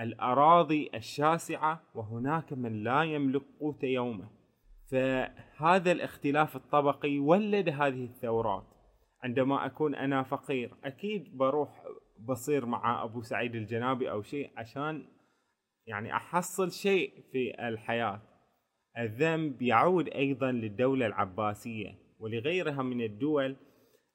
[0.00, 4.28] الأراضي الشاسعة وهناك من لا يملك قوت يومه.
[4.90, 8.64] فهذا الاختلاف الطبقي ولد هذه الثورات.
[9.24, 11.84] عندما أكون أنا فقير أكيد بروح
[12.18, 15.04] بصير مع أبو سعيد الجنابي أو شيء عشان
[15.86, 18.22] يعني أحصل شيء في الحياة.
[18.98, 23.56] الذنب يعود أيضا للدولة العباسية ولغيرها من الدول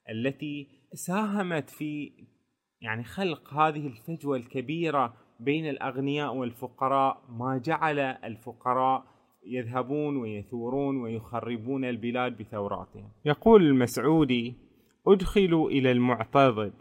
[0.09, 2.11] التي ساهمت في
[2.81, 7.23] يعني خلق هذه الفجوة الكبيرة بين الأغنياء والفقراء.
[7.29, 9.03] ما جعل الفقراء
[9.45, 13.11] يذهبون ويثورون ويخربون البلاد بثوراتهم.
[13.25, 14.55] يقول المسعودي
[15.07, 16.73] أدخلوا إلى المعتضد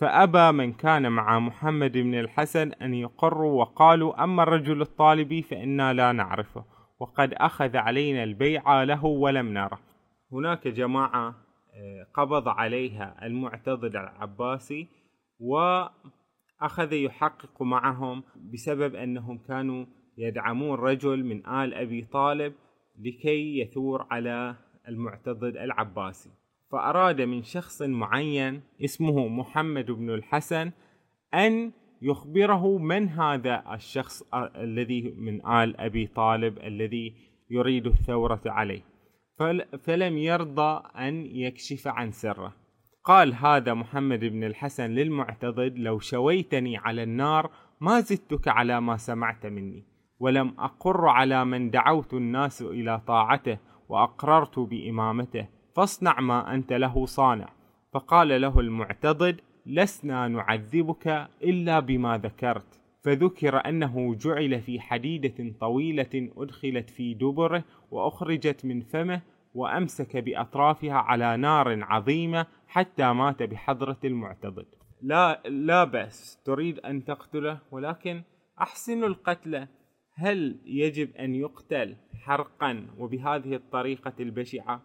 [0.00, 6.12] فأبى من كان مع محمد بن الحسن أن يقروا وقالوا أما الرجل الطالبي فإنا لا
[6.12, 6.64] نعرفه
[7.00, 9.78] وقد أخذ علينا البيع له ولم نره.
[10.32, 14.88] هناك جماعة آه، قبض عليها المعتضد العباسي
[15.40, 18.22] وأخذ يحقق معهم
[18.52, 19.86] بسبب أنهم كانوا
[20.18, 22.52] يدعمون رجل من آل أبي طالب
[22.98, 24.56] لكي يثور على
[24.88, 26.30] المعتضد العباسي.
[26.72, 30.72] فأراد من شخص معين اسمه محمد بن الحسن
[31.34, 37.14] أن يخبره من هذا الشخص الذي من آل أبي طالب الذي
[37.50, 38.82] يريد الثورة عليه.
[39.82, 42.52] فلم يرضى أن يكشف عن سره.
[43.04, 47.50] قال هذا محمد بن الحسن للمعتضد لو شويتني على النار
[47.80, 49.84] ما زدتك على ما سمعت مني
[50.18, 53.58] ولم أقر على من دعوت الناس إلى طاعته
[53.88, 57.48] وأقررت بإمامته فاصنع ما أنت له صانع.
[57.92, 62.80] فقال له المعتضد لسنا نعذبك إلا بما ذكرت.
[63.04, 69.22] فذكر أنه جعل في حديدة طويلة أدخلت في دبره وأخرجت من فمه
[69.54, 74.66] وأمسك بأطرافها على نار عظيمة حتى مات بحضرة المعتضد.
[75.02, 76.42] لا لا بأس.
[76.44, 78.22] تريد أن تقتله ولكن
[78.60, 79.66] أحسن القتل.
[80.14, 84.82] هل يجب أن يقتل حرقا؟ وبهذه الطريقة البشعة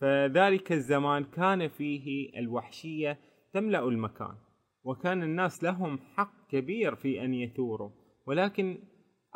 [0.00, 3.18] فذلك الزمان كان فيه الوحشية
[3.52, 4.34] تملأ المكان
[4.84, 7.90] وكان الناس لهم حق كبير في أن يثوروا
[8.26, 8.78] ولكن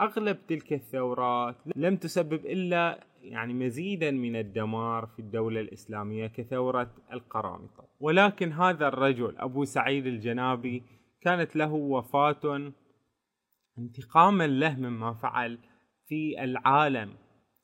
[0.00, 7.88] أغلب تلك الثورات لم تسبب إلا يعني مزيدا من الدمار في الدولة الإسلامية كثورة القرامطة.
[8.00, 10.82] ولكن هذا الرجل أبو سعيد الجنابي
[11.20, 12.72] كانت له وفاة
[13.78, 15.58] انتقاما له مما فعل
[16.06, 17.14] في العالم.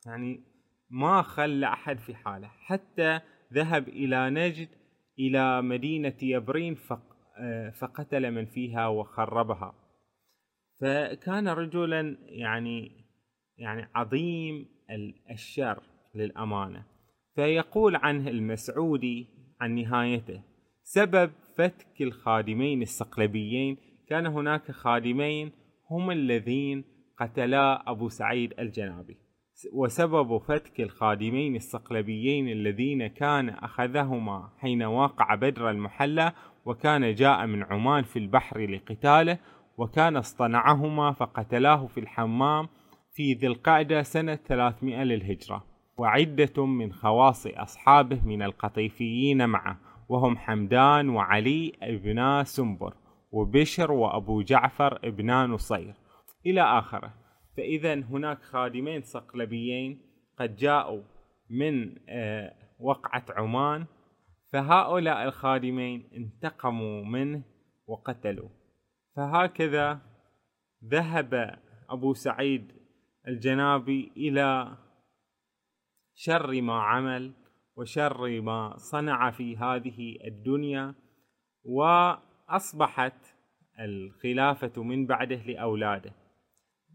[0.05, 0.43] يعني
[0.89, 3.19] ما خلى أحد في حاله حتى
[3.53, 4.67] ذهب إلى نجد
[5.19, 6.75] إلى مدينة يبرين
[7.79, 9.73] فقتل من فيها وخربها.
[10.81, 12.91] فكان رجلا يعني
[13.57, 14.65] يعني عظيم
[15.31, 15.83] الشر
[16.15, 16.85] للأمانة.
[17.35, 19.27] فيقول عنه المسعودي
[19.61, 20.41] عن نهايته
[20.83, 23.77] سبب فتك الخادمين الصقلبيين
[24.09, 25.51] كان هناك خادمين
[25.91, 26.83] هم الذين
[27.19, 29.17] قتلا أبو سعيد الجنابي.
[29.73, 36.33] وسبب فتك الخادمين الصقلبيين الذين كان أخذهما حين واقع بدر المحلى
[36.65, 39.37] وكان جاء من عمان في البحر لقتاله
[39.77, 42.67] وكان اصطنعهما فقتلاه في الحمام
[43.13, 45.63] في ذي القعدة سنة 300 للهجرة.
[45.97, 49.79] وعدة من خواص أصحابه من القطيفيين معه
[50.09, 52.93] وهم حمدان وعلي ابنا سنبر
[53.31, 55.93] وبشر وأبو جعفر ابنا نصير.
[56.45, 57.26] إلى آخره.
[57.57, 60.01] فإذا هناك خادمين صقلبيين
[60.37, 61.01] قد جاءوا
[61.49, 63.85] من آه، وقعة عمان
[64.53, 67.43] فهؤلاء الخادمين انتقموا منه
[67.87, 68.49] وقتلوا.
[69.15, 69.99] فهكذا
[70.85, 72.71] ذهب أبو سعيد
[73.27, 74.77] الجنابي إلى
[76.13, 77.33] شر ما عمل
[77.75, 80.95] وشر ما صنع في هذه الدنيا
[81.63, 83.35] وأصبحت
[83.79, 86.26] الخلافة من بعده لأولاده.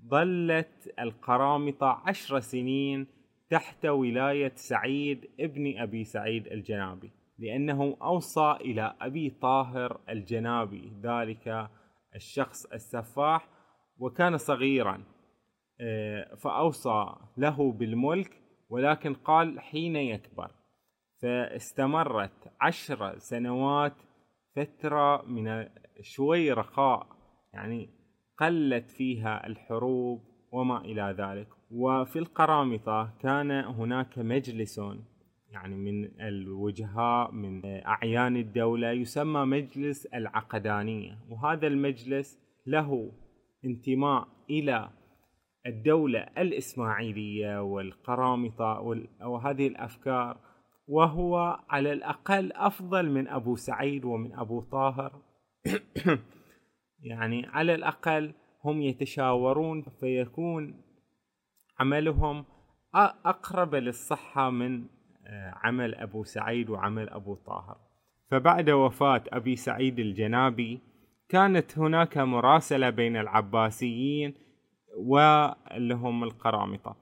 [0.09, 3.07] ظلت القرامطة عشر سنين
[3.51, 11.71] تحت ولاية سعيد ابن أبي سعيد الجنابي لأنه أوصى إلى أبي طاهر الجنابي ذلك
[12.15, 13.49] الشخص السفاح
[13.99, 15.05] وكان صغيرا
[15.81, 20.51] آه، فأوصى له بالملك ولكن قال حين يكبر.
[21.23, 23.95] فاستمرت عشر سنوات
[24.57, 25.69] فترة من
[26.01, 27.07] شوي رخاء
[27.53, 27.89] يعني
[28.39, 30.21] قلت فيها الحروب
[30.53, 31.49] وما إلى ذلك.
[31.71, 34.81] وفي القرامطة كان هناك مجلس
[35.51, 41.19] يعني من الوجهاء من أعيان الدولة يسمى مجلس العقدانية.
[41.31, 43.13] وهذا المجلس له
[43.65, 44.91] انتماء إلى
[45.67, 48.81] الدولة الإسماعيلية والقرامطة
[49.21, 50.37] وهذه الأفكار.
[50.89, 55.13] وهو على الأقل أفضل من أبو سعيد ومن أبو طاهر.
[57.03, 58.35] يعني على الأقل
[58.65, 60.83] هم يتشاورون فيكون
[61.81, 62.45] عملهم
[62.95, 64.85] أقرب للصحة من
[65.27, 67.77] آه، عمل أبو سعيد وعمل أبو طاهر.
[68.31, 70.81] فبعد وفاة أبي سعيد الجنابي
[71.29, 74.35] كانت هناك مراسلة بين العباسيين
[74.97, 76.97] واللي هم القرامطة.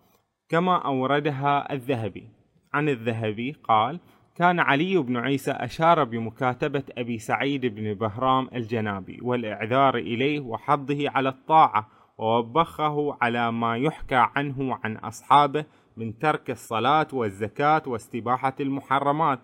[0.49, 2.29] كما أوردها الذهبي.
[2.73, 4.01] عن الذهبي قال
[4.41, 11.29] كان علي بن عيسى أشار بمكاتبة أبي سعيد بن بهرام الجنابي والإعذار إليه وحضه على
[11.29, 11.89] الطاعة
[12.19, 15.65] ووبخه على ما يحكى عنه وعن أصحابه
[15.97, 19.41] من ترك الصلاة والزكاة واستباحة المحرمات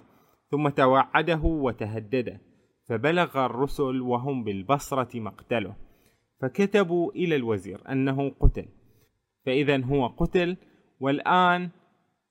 [0.50, 2.40] ثم توعده وتهدده
[2.88, 5.76] فبلغ الرسل وهم بالبصرة مقتله
[6.42, 8.68] فكتبوا إلى الوزير أنه قتل
[9.46, 10.56] فإذا هو قتل
[11.00, 11.70] والآن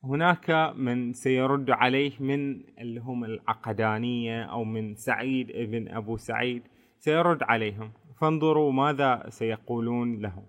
[0.05, 6.61] هناك من سيرد عليه من اللي هم العقدانية أو من سعيد ابن أبو سعيد
[6.99, 7.91] سيرد عليهم.
[8.21, 10.43] فانظروا ماذا سيقولون له.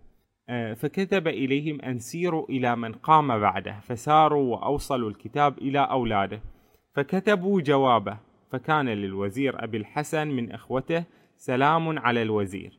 [0.49, 6.41] آه، فكتب إليهم أن سيروا إلى من قام بعده فساروا وأوصلوا الكتاب إلى أولاده.
[6.95, 8.19] فكتبوا جوابه
[8.53, 11.05] فكان للوزير أبي الحسن من إخوته
[11.37, 12.79] سلام على الوزير.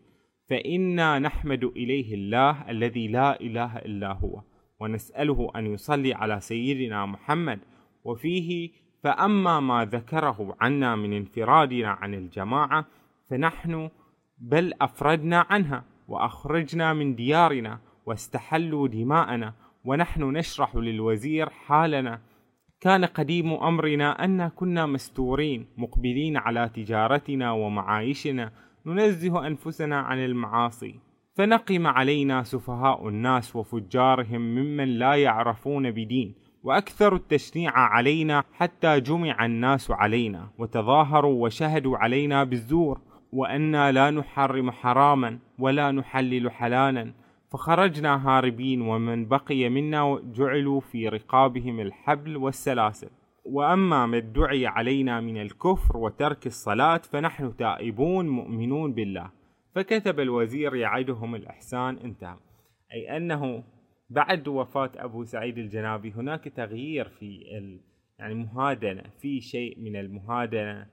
[0.50, 4.42] فإنا نحمد إليه الله الذي لا إله إلا هو.
[4.80, 7.60] ونسأله أن يصلي على سيدنا محمد
[8.04, 8.72] وفيه
[9.04, 12.86] فأما ما ذكره عنا من انفرادنا عن الجماعة
[13.30, 13.90] فنحن
[14.38, 19.54] بل أفردنا عنها وأخرجنا من ديارنا واستحلوا دماءنا
[19.86, 22.22] ونحن نشرح للوزير حالنا.
[22.80, 28.52] كان قديم أمرنا أن كنا مستورين مقبلين على تجارتنا ومعايشنا
[28.86, 31.00] ننزه أنفسنا عن المعاصي.
[31.38, 39.92] فنقم علينا سفهاء الناس وفجارهم ممن لا يعرفون بدين وأكثر التشنيع علينا حتى جمع الناس
[39.92, 43.02] علينا وتظاهروا وشهدوا علينا بالزور
[43.34, 47.14] وأنا لا نحرم حراما ولا نحلل حلالا
[47.52, 53.10] فخرجنا هاربين ومن بقي منا جعلوا في رقابهم الحبل والسلاسل.
[53.46, 59.37] وأما ما ادعي علينا من الكفر وترك الصلاة فنحن تائبون مؤمنون بالله.
[59.78, 62.38] فكتب الوزير يعدهم الإحسان انتهى.
[62.94, 63.64] أي أنه
[64.10, 67.80] بعد وفاة أبو سعيد الجنابي هناك تغيير في ال...
[68.20, 70.88] يعني مهادنة في شيء من المهادنة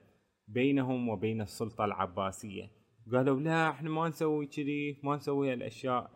[0.49, 2.71] بينهم وبين السلطة العباسية.
[3.13, 6.11] قالوا لا إحنا ما نسوي كذي ما نسوي هالأشياء.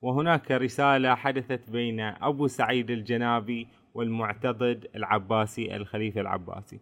[0.00, 6.80] وهناك رسالة حدثت بين أبو سعيد الجنابي والمعتضد العباسي الخليفة العباسي.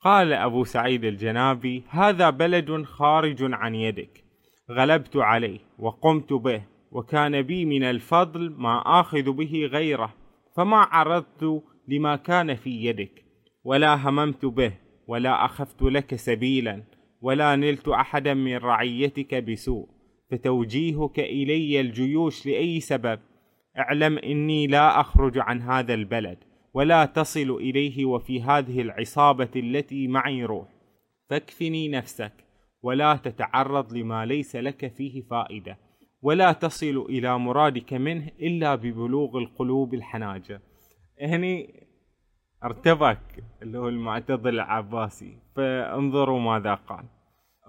[0.00, 4.23] قال أبو سعيد الجنابي هذا بلد خارج عن يدك.
[4.70, 6.62] غلبت عليه وقمت به
[6.92, 10.14] وكان بي من الفضل ما آخذ به غيره
[10.56, 13.24] فما عرضت لما كان في يدك
[13.64, 14.72] ولا هممت به
[15.08, 16.82] ولا أخفت لك سبيلا
[17.20, 19.94] ولا نلت أحدا من رعيتك بسوء
[20.30, 23.20] فتوجيهك إلي الجيوش لأي سبب.
[23.78, 26.38] اعلم إني لا أخرج عن هذا البلد
[26.74, 30.68] ولا تصل إليه وفي هذه العصابة التي معي روح.
[31.30, 32.32] فاكفني نفسك.
[32.84, 35.78] ولا تتعرض لما ليس لك فيه فائدة
[36.22, 40.60] ولا تصل إلى مرادك منه إلا ببلوغ القلوب الحناجر
[41.20, 41.84] هني
[42.64, 47.04] ارتبك اللي هو المعتضل العباسي فانظروا ماذا قال.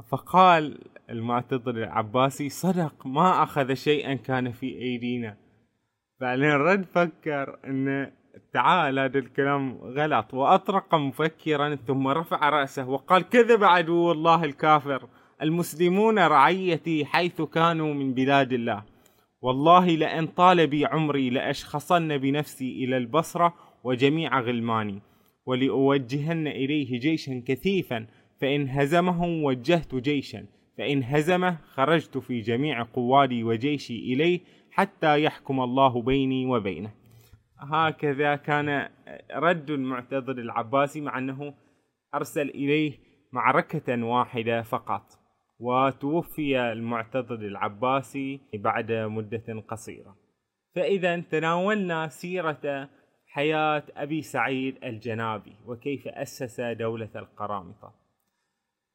[0.10, 0.78] فقال
[1.10, 5.38] المعتضل العباسي صدق ما أخذ شيئا كان في أيدينا.
[6.22, 8.12] بعدين رد فكر إنه
[8.56, 10.34] تعال هذا الكلام غلط.
[10.34, 15.08] وأطرق مفكرا ثم رفع رأسه وقال كذب عدو الله الكافر.
[15.42, 18.84] المسلمون رعيتي حيث كانوا من بلاد الله.
[19.42, 23.54] والله لئن طال بي عمري لأشخصن بنفسي إلى البصرة
[23.84, 25.02] وجميع غلماني.
[25.46, 28.08] ولأوجهن إليه جيشا كثيفا.
[28.42, 30.46] فإن هزمهم وجهت جيشا.
[30.78, 34.40] فإن هزمه خرجت في جميع قوادي وجيشي إليه
[34.72, 37.05] حتى يحكم الله بيني وبينه.
[37.72, 38.90] هكذا كان
[39.36, 41.54] رد المعتضد العباسي مع أنه
[42.16, 43.00] أرسل إليه
[43.32, 45.04] معركة واحدة فقط
[45.60, 50.16] وتوفي المعتضد العباسي بعد مدة قصيرة.
[50.76, 52.90] فإذا تناولنا سيرة
[53.28, 57.94] حياة أبي سعيد الجنابي وكيف أسس دولة القرامطة.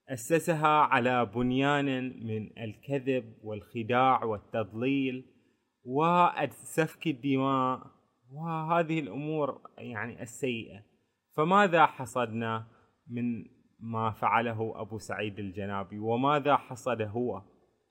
[0.08, 1.86] أسسها على بنيان
[2.26, 5.24] من الكذب والخداع والتضليل
[5.84, 7.99] وسفك الدماء
[8.32, 10.82] وهذه الأمور يعني السيئة.
[11.36, 12.66] فماذا حصدنا
[13.10, 13.44] من
[13.80, 17.42] ما فعله أبو سعيد الجنابي؟ وماذا حصد هو؟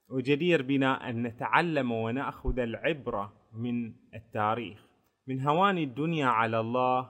[0.09, 4.85] وجدير بنا أن نتعلم ونأخذ العبرة من التاريخ.
[5.27, 7.09] من هوان الدنيا على الله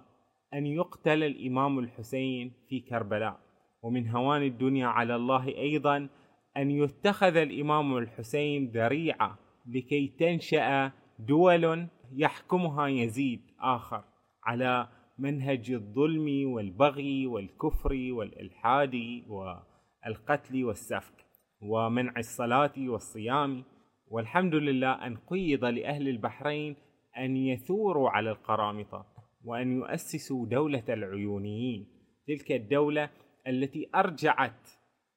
[0.53, 3.39] أن يقتل الإمام الحسين في كربلاء.
[3.84, 6.09] ومن هوان الدنيا على الله أيضا
[6.57, 14.03] أن يتخذ الإمام الحسين ذريعة لكي تنشأ دول يحكمها يزيد آخر
[14.43, 21.26] على منهج الظلم والبغي والكفر والإلحاد والقتل والسفك
[21.61, 23.63] ومنع الصلاة والصيام.
[24.11, 26.76] والحمد لله أن قيض لأهل البحرين
[27.17, 29.05] أن يثوروا على القرامطة
[29.43, 31.88] وأن يؤسسوا دولة العيونيين.
[32.28, 33.09] تلك الدولة
[33.47, 34.70] التي أرجعت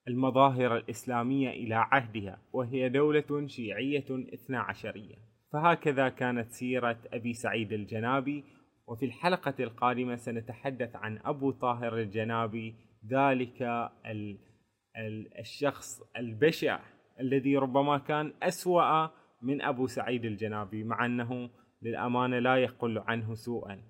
[0.08, 5.31] المظاهر الإسلامية إلى عهدها وهي دولة شيعية اثنا عشرية.
[5.52, 8.44] فهكذا كانت سيرة أبي سعيد الجنابي
[8.86, 12.74] وفي الحلقة القادمة سنتحدث عن أبو طاهر الجنابي
[13.06, 13.62] ذلك
[14.06, 14.38] ال
[14.96, 16.80] ال الشخص البشع
[17.20, 19.08] الذي ربما كان أسوأ
[19.42, 21.50] من أبو سعيد الجنابي مع أنه
[21.82, 23.82] للأمانة لا يقل عنه سوءا.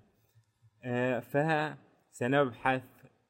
[0.83, 2.83] آه، فسنبحث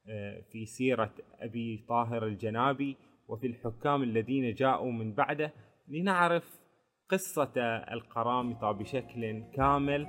[0.08, 2.96] آه، في سيرة أبي طاهر الجنابي
[3.28, 5.52] وفي الحكام الذين جاءوا من بعده
[5.88, 6.63] لنعرف
[7.08, 7.52] قصة
[7.92, 10.06] القرامطة بشكل كامل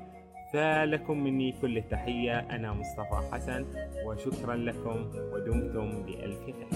[0.54, 2.40] فلكم مني كل تحية.
[2.40, 3.66] أنا مصطفى حسن
[4.06, 6.68] وشكرا لكم ودمتم بألف خير